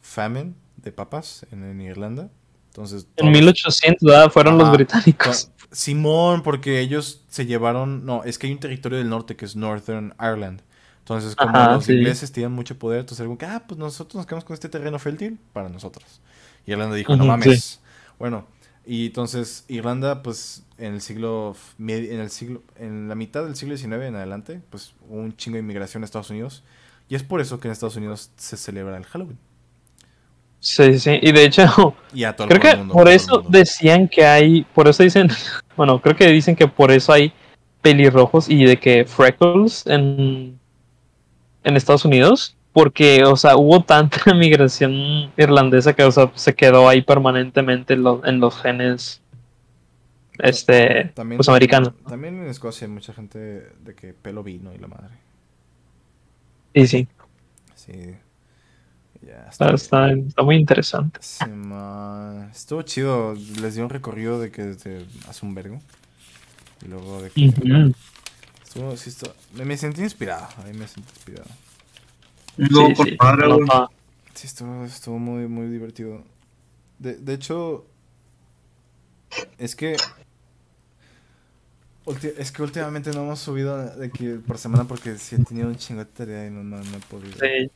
[0.00, 2.30] famine de papas en, en Irlanda.
[2.70, 3.02] Entonces.
[3.16, 4.30] en todos- 1800 ¿verdad?
[4.32, 8.04] fueron los británicos Co- Simón, porque ellos se llevaron.
[8.04, 10.62] No, es que hay un territorio del norte que es Northern Ireland.
[10.98, 11.92] Entonces, como Ajá, los sí.
[11.92, 14.98] ingleses tenían mucho poder, entonces como que, ah, pues nosotros nos quedamos con este terreno
[14.98, 16.20] fértil para nosotros.
[16.66, 17.80] Y Irlanda dijo, no mames.
[18.18, 18.46] Bueno,
[18.86, 21.54] y entonces Irlanda, pues en el siglo.
[21.78, 22.62] En el siglo.
[22.76, 26.06] En la mitad del siglo XIX en adelante, pues hubo un chingo de inmigración a
[26.06, 26.62] Estados Unidos.
[27.08, 29.38] Y es por eso que en Estados Unidos se celebra el Halloween.
[30.60, 34.24] sí sí y de hecho Y a todo Creo el que por eso decían que
[34.24, 35.28] hay, por eso dicen,
[35.76, 37.32] bueno, creo que dicen que por eso hay
[37.82, 40.58] pelirrojos y de que freckles en,
[41.64, 46.88] en Estados Unidos, porque, o sea, hubo tanta migración irlandesa que, o sea, se quedó
[46.88, 49.20] ahí permanentemente en los, en los genes,
[50.38, 51.92] este, También, pues americanos.
[52.08, 55.14] También en Escocia hay mucha gente de que pelo vino y la madre.
[56.74, 57.08] Sí, sí,
[57.74, 58.14] Sí.
[59.22, 61.18] Ya está, está, está muy interesante.
[61.22, 62.48] Sí, ma.
[62.52, 63.34] Estuvo chido.
[63.60, 65.78] Les dio un recorrido de que desde hace un vergo.
[66.82, 67.92] Y luego de que.
[68.64, 70.46] Estuvo, sí, estuvo- me sentí inspirado.
[70.64, 71.50] Ahí me sentí inspirado.
[72.56, 73.66] No, Sí, por sí, padre, no, güey.
[73.66, 73.90] no.
[74.34, 76.22] Sí, estuvo, estuvo muy, muy divertido.
[76.98, 77.86] De, de hecho.
[79.58, 79.96] Es que.
[82.38, 85.76] Es que últimamente no hemos subido de que por semana porque sí he tenido un
[85.76, 87.32] chingo de tarea y no, no, no he podido.
[87.38, 87.70] Sí.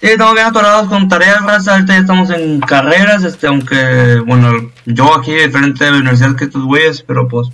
[0.00, 1.74] Sí, estamos bien atorados con tareas, raza.
[1.74, 6.46] Ahorita ya estamos en carreras, este, aunque, bueno, yo aquí diferente de la universidad que
[6.46, 7.48] tus güeyes, pero pues,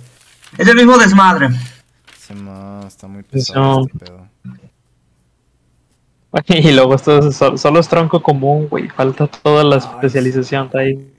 [0.57, 1.49] es el mismo desmadre.
[2.17, 4.27] Sí, ma, está muy pesado este pedo.
[6.47, 10.79] Y luego esto es so- solo es tronco común, güey, falta toda la especialización, está
[10.79, 11.13] ahí.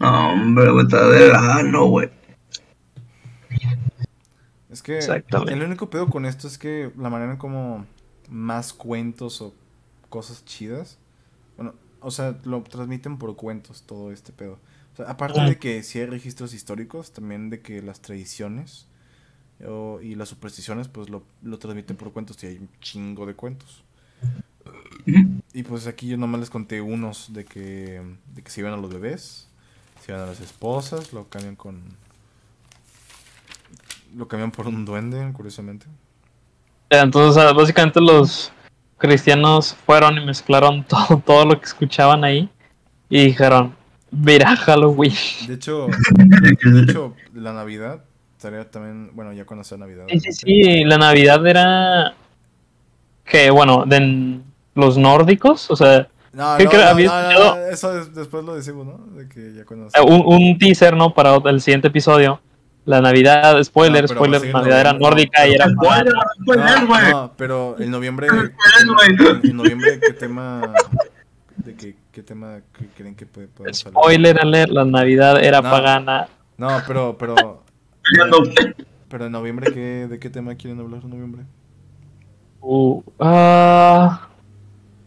[0.00, 2.10] No, hombre, güey, está de lano, güey.
[4.70, 7.86] Es que el único pedo con esto es que la manera en como
[8.28, 9.54] más cuentos o
[10.10, 10.98] cosas chidas,
[11.56, 14.58] bueno, o sea, lo transmiten por cuentos todo este pedo.
[14.94, 15.48] O sea, aparte Ajá.
[15.48, 18.88] de que sí hay registros históricos, también de que las tradiciones
[19.66, 23.34] o- y las supersticiones, pues lo, lo transmiten por cuentos y hay un chingo de
[23.34, 23.83] cuentos.
[25.52, 28.02] Y pues aquí yo nomás les conté unos de que,
[28.34, 29.48] de que se iban a los bebés,
[30.00, 31.82] se iban a las esposas, lo cambian con...
[34.16, 35.86] Lo cambian por un duende, curiosamente.
[36.88, 38.52] Entonces, básicamente los
[38.98, 42.48] cristianos fueron y mezclaron todo, todo lo que escuchaban ahí
[43.08, 43.74] y dijeron,
[44.10, 45.14] mira Halloween.
[45.46, 48.04] De hecho, de hecho la Navidad
[48.36, 50.06] estaría también, bueno, ya sea Navidad.
[50.08, 52.14] Sí, sí, sí, la Navidad era
[53.24, 54.40] que, bueno, de-
[54.74, 58.98] los nórdicos, o sea, No, ¿Qué no, eso es- después lo decimos, ¿no?
[59.16, 59.94] De que ya conocemos.
[59.94, 61.14] eh, un, un teaser, ¿no?
[61.14, 62.40] Para el siguiente episodio.
[62.86, 67.10] La Navidad, spoiler, spoiler, seguir Navidad era nórdica y era spoiler, No, güey.
[67.12, 68.26] no, pero en noviembre.
[68.28, 69.50] Spoiler, güey.
[69.50, 70.74] En noviembre, ¿qué tema.
[71.56, 74.02] ¿De qué, qué tema que creen que puede, podemos hablar?
[74.02, 75.70] Spoiler alert, la Navidad era No.
[75.70, 76.26] pagana.
[76.58, 77.62] No, pero, pero.
[79.08, 81.42] Pero en noviembre, ¿qué, ¿de qué tema quieren hablar en noviembre?
[82.66, 84.26] Uh, ah,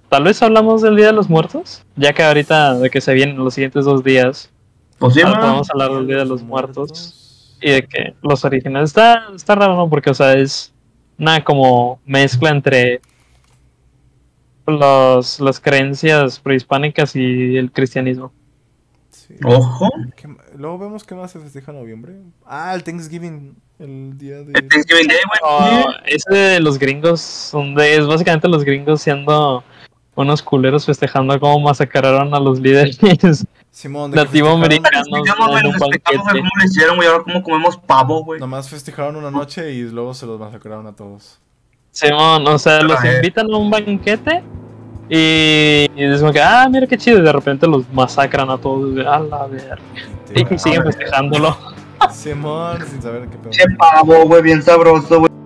[0.10, 3.38] Tal vez hablamos del Día de los Muertos, ya que ahorita de que se vienen
[3.38, 4.50] los siguientes dos días,
[5.00, 9.26] Pues sí, ah, hablar del Día de los Muertos y de que los originales está,
[9.36, 9.90] está raro, ¿no?
[9.90, 10.72] Porque, o sea, es
[11.18, 13.02] una como mezcla entre
[14.66, 18.32] los, las creencias prehispánicas y el cristianismo.
[19.28, 19.36] Sí.
[19.44, 19.90] Ojo.
[20.16, 22.16] ¿Qué ma- Luego vemos qué más se festeja en noviembre.
[22.46, 23.56] Ah, el Thanksgiving.
[23.80, 24.54] El día de.
[24.54, 25.82] Thanksgiving Day, güey.
[25.84, 29.64] No, ese de los gringos, donde es básicamente los gringos siendo
[30.16, 32.98] unos culeros festejando cómo masacraron a los líderes
[33.70, 36.40] Simón, de que latinoamericanos Explicamos, güey, en un nos explicamos, güey, banquete.
[36.40, 38.40] cómo lo hicieron, güey, ahora cómo comemos pavo, güey.
[38.40, 41.40] Nomás festejaron una noche y luego se los masacraron a todos.
[41.92, 44.42] Simón, o sea, los Ah, invitan a un banquete
[45.10, 48.58] y, y es como que, ah, mira qué chido, y de repente los masacran a
[48.58, 49.78] todos, de, a la verga.
[50.34, 51.58] Y siguen festejándolo.
[52.12, 53.52] Simón, sin saber qué pedo.
[53.52, 55.37] Che pavo, güey, bien sabroso, güey.